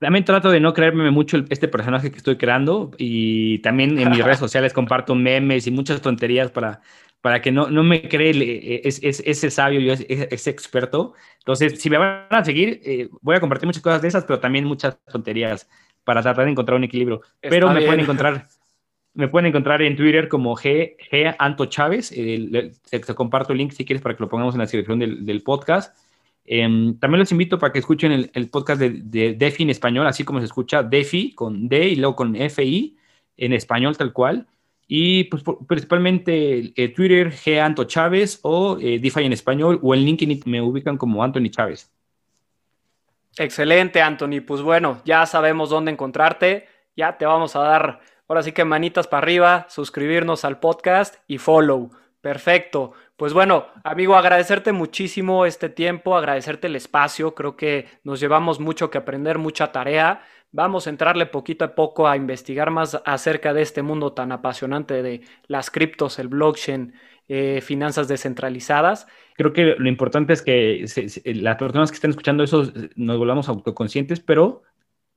También 0.00 0.24
trato 0.24 0.50
de 0.50 0.60
no 0.60 0.72
creerme 0.72 1.10
mucho 1.10 1.44
este 1.50 1.68
personaje 1.68 2.10
que 2.10 2.16
estoy 2.16 2.38
creando 2.38 2.90
y 2.96 3.58
también 3.58 3.98
en 3.98 4.10
mis 4.10 4.18
redes 4.24 4.38
sociales 4.38 4.72
comparto 4.72 5.14
memes 5.14 5.66
y 5.66 5.70
muchas 5.70 6.00
tonterías 6.00 6.50
para 6.50 6.80
para 7.20 7.42
que 7.42 7.50
no, 7.50 7.68
no 7.68 7.82
me 7.82 8.08
cree 8.08 8.30
eh, 8.30 8.80
es, 8.84 9.00
ese 9.02 9.50
sabio, 9.50 9.80
yo 9.80 9.92
ese 9.92 10.50
experto. 10.50 11.14
Entonces, 11.38 11.80
si 11.80 11.90
me 11.90 11.98
van 11.98 12.26
a 12.30 12.44
seguir, 12.44 12.80
eh, 12.84 13.08
voy 13.20 13.36
a 13.36 13.40
compartir 13.40 13.66
muchas 13.66 13.82
cosas 13.82 14.02
de 14.02 14.08
esas, 14.08 14.24
pero 14.24 14.38
también 14.40 14.64
muchas 14.64 14.98
tonterías 15.04 15.68
para 16.04 16.22
tratar 16.22 16.44
de 16.44 16.52
encontrar 16.52 16.76
un 16.76 16.84
equilibrio. 16.84 17.20
pero 17.40 17.72
me 17.72 17.82
pueden 17.82 18.00
encontrar 18.00 18.46
me 19.14 19.28
pueden 19.28 19.46
encontrar 19.46 19.82
en 19.82 19.96
Twitter 19.96 20.28
como 20.28 20.56
G, 20.56 20.96
G 21.10 21.34
Anto 21.38 21.66
Chávez. 21.66 22.10
te, 22.10 23.14
comparto 23.14 23.52
el 23.52 23.58
link 23.58 23.72
si 23.72 23.84
quieres 23.84 24.02
para 24.02 24.16
que 24.16 24.22
lo 24.22 24.28
pongamos 24.28 24.54
en 24.54 24.58
la 24.58 24.64
descripción 24.64 24.98
del, 24.98 25.42
podcast. 25.42 25.96
Em, 26.44 26.98
también 26.98 27.20
los 27.20 27.32
invito 27.32 27.58
para 27.58 27.72
que 27.72 27.78
escuchen 27.78 28.30
el, 28.32 28.48
podcast 28.48 28.80
de, 28.80 28.90
de, 28.90 29.34
DeFi 29.34 29.64
en 29.64 29.70
español, 29.70 30.06
así 30.06 30.24
como 30.24 30.38
se 30.38 30.46
escucha 30.46 30.82
DeFi 30.82 31.34
con 31.34 31.68
D 31.68 31.88
y 31.88 31.96
luego 31.96 32.16
con 32.16 32.34
FI 32.34 32.96
en 33.36 33.52
español 33.52 33.96
tal 33.96 34.12
cual. 34.12 34.46
Y 34.90 35.24
pues 35.24 35.42
principalmente 35.66 36.72
eh, 36.74 36.88
Twitter, 36.88 37.30
G. 37.30 37.60
Anto 37.60 37.84
Chávez 37.84 38.40
o 38.42 38.78
eh, 38.80 38.98
DeFi 38.98 39.24
en 39.24 39.34
español 39.34 39.78
o 39.82 39.94
en 39.94 40.00
LinkedIn 40.00 40.42
me 40.46 40.62
ubican 40.62 40.96
como 40.96 41.22
Anthony 41.22 41.50
Chávez. 41.50 41.92
Excelente, 43.36 44.00
Anthony. 44.00 44.40
Pues 44.44 44.62
bueno, 44.62 45.02
ya 45.04 45.26
sabemos 45.26 45.68
dónde 45.68 45.92
encontrarte. 45.92 46.66
Ya 46.96 47.18
te 47.18 47.26
vamos 47.26 47.54
a 47.54 47.60
dar, 47.60 48.00
ahora 48.28 48.42
sí 48.42 48.52
que 48.52 48.64
manitas 48.64 49.06
para 49.06 49.22
arriba, 49.22 49.66
suscribirnos 49.68 50.44
al 50.44 50.60
podcast 50.60 51.16
y 51.26 51.38
follow. 51.38 51.90
Perfecto. 52.20 52.92
Pues 53.16 53.32
bueno, 53.32 53.66
amigo, 53.84 54.16
agradecerte 54.16 54.72
muchísimo 54.72 55.46
este 55.46 55.68
tiempo, 55.68 56.16
agradecerte 56.16 56.66
el 56.66 56.76
espacio. 56.76 57.34
Creo 57.34 57.56
que 57.56 57.86
nos 58.04 58.20
llevamos 58.20 58.60
mucho 58.60 58.90
que 58.90 58.98
aprender, 58.98 59.38
mucha 59.38 59.72
tarea. 59.72 60.22
Vamos 60.50 60.86
a 60.86 60.90
entrarle 60.90 61.26
poquito 61.26 61.64
a 61.64 61.74
poco 61.74 62.08
a 62.08 62.16
investigar 62.16 62.70
más 62.70 63.00
acerca 63.04 63.52
de 63.52 63.62
este 63.62 63.82
mundo 63.82 64.12
tan 64.12 64.32
apasionante 64.32 65.02
de 65.02 65.22
las 65.46 65.70
criptos, 65.70 66.18
el 66.18 66.28
blockchain, 66.28 66.94
eh, 67.28 67.60
finanzas 67.60 68.08
descentralizadas. 68.08 69.06
Creo 69.36 69.52
que 69.52 69.74
lo 69.78 69.88
importante 69.88 70.32
es 70.32 70.42
que 70.42 70.84
las 71.26 71.56
personas 71.56 71.90
que 71.90 71.96
estén 71.96 72.10
escuchando 72.10 72.42
eso 72.42 72.62
eh, 72.64 72.90
nos 72.96 73.18
volvamos 73.18 73.48
autoconscientes, 73.48 74.20
pero 74.20 74.62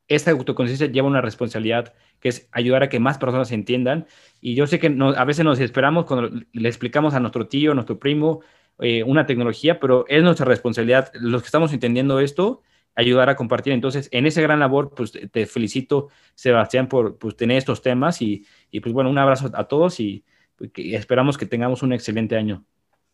esta 0.07 0.31
autoconciencia 0.31 0.87
lleva 0.87 1.07
una 1.07 1.21
responsabilidad 1.21 1.93
que 2.19 2.29
es 2.29 2.47
ayudar 2.51 2.83
a 2.83 2.89
que 2.89 2.99
más 2.99 3.17
personas 3.17 3.51
entiendan. 3.51 4.07
Y 4.41 4.55
yo 4.55 4.67
sé 4.67 4.79
que 4.79 4.95
a 5.15 5.25
veces 5.25 5.43
nos 5.43 5.59
esperamos 5.59 6.05
cuando 6.05 6.29
le 6.51 6.69
explicamos 6.69 7.13
a 7.13 7.19
nuestro 7.19 7.47
tío, 7.47 7.71
a 7.71 7.75
nuestro 7.75 7.99
primo, 7.99 8.41
eh, 8.79 9.03
una 9.03 9.25
tecnología, 9.25 9.79
pero 9.79 10.05
es 10.07 10.23
nuestra 10.23 10.45
responsabilidad, 10.45 11.11
los 11.13 11.41
que 11.41 11.47
estamos 11.47 11.73
entendiendo 11.73 12.19
esto, 12.19 12.61
ayudar 12.95 13.29
a 13.29 13.35
compartir. 13.35 13.73
Entonces, 13.73 14.09
en 14.11 14.25
esa 14.25 14.41
gran 14.41 14.59
labor, 14.59 14.93
pues 14.95 15.11
te 15.11 15.45
felicito, 15.45 16.09
Sebastián, 16.35 16.87
por 16.87 17.17
pues, 17.17 17.35
tener 17.35 17.57
estos 17.57 17.81
temas 17.81 18.21
y, 18.21 18.45
pues 18.81 18.93
bueno, 18.93 19.09
un 19.09 19.17
abrazo 19.17 19.49
a 19.53 19.67
todos 19.67 19.99
y, 19.99 20.25
pues, 20.55 20.71
esperamos 20.75 21.37
que 21.37 21.45
tengamos 21.45 21.83
un 21.83 21.93
excelente 21.93 22.35
año. 22.35 22.65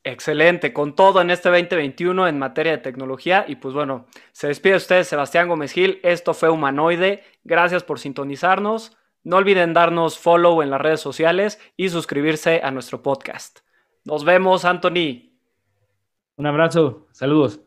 Excelente, 0.09 0.71
con 0.71 0.95
todo 0.95 1.19
en 1.19 1.29
este 1.29 1.49
2021 1.49 2.29
en 2.29 2.39
materia 2.39 2.71
de 2.71 2.77
tecnología. 2.77 3.43
Y 3.45 3.57
pues 3.57 3.73
bueno, 3.73 4.05
se 4.31 4.47
despide 4.47 4.77
usted, 4.77 5.03
Sebastián 5.03 5.49
Gómez 5.49 5.73
Gil. 5.73 5.99
Esto 6.01 6.33
fue 6.33 6.49
Humanoide. 6.49 7.25
Gracias 7.43 7.83
por 7.83 7.99
sintonizarnos. 7.99 8.97
No 9.23 9.35
olviden 9.35 9.73
darnos 9.73 10.17
follow 10.17 10.61
en 10.61 10.69
las 10.69 10.79
redes 10.79 11.01
sociales 11.01 11.59
y 11.75 11.89
suscribirse 11.89 12.61
a 12.63 12.71
nuestro 12.71 13.03
podcast. 13.03 13.59
Nos 14.05 14.23
vemos, 14.23 14.63
Anthony. 14.63 15.33
Un 16.37 16.45
abrazo, 16.45 17.09
saludos. 17.11 17.66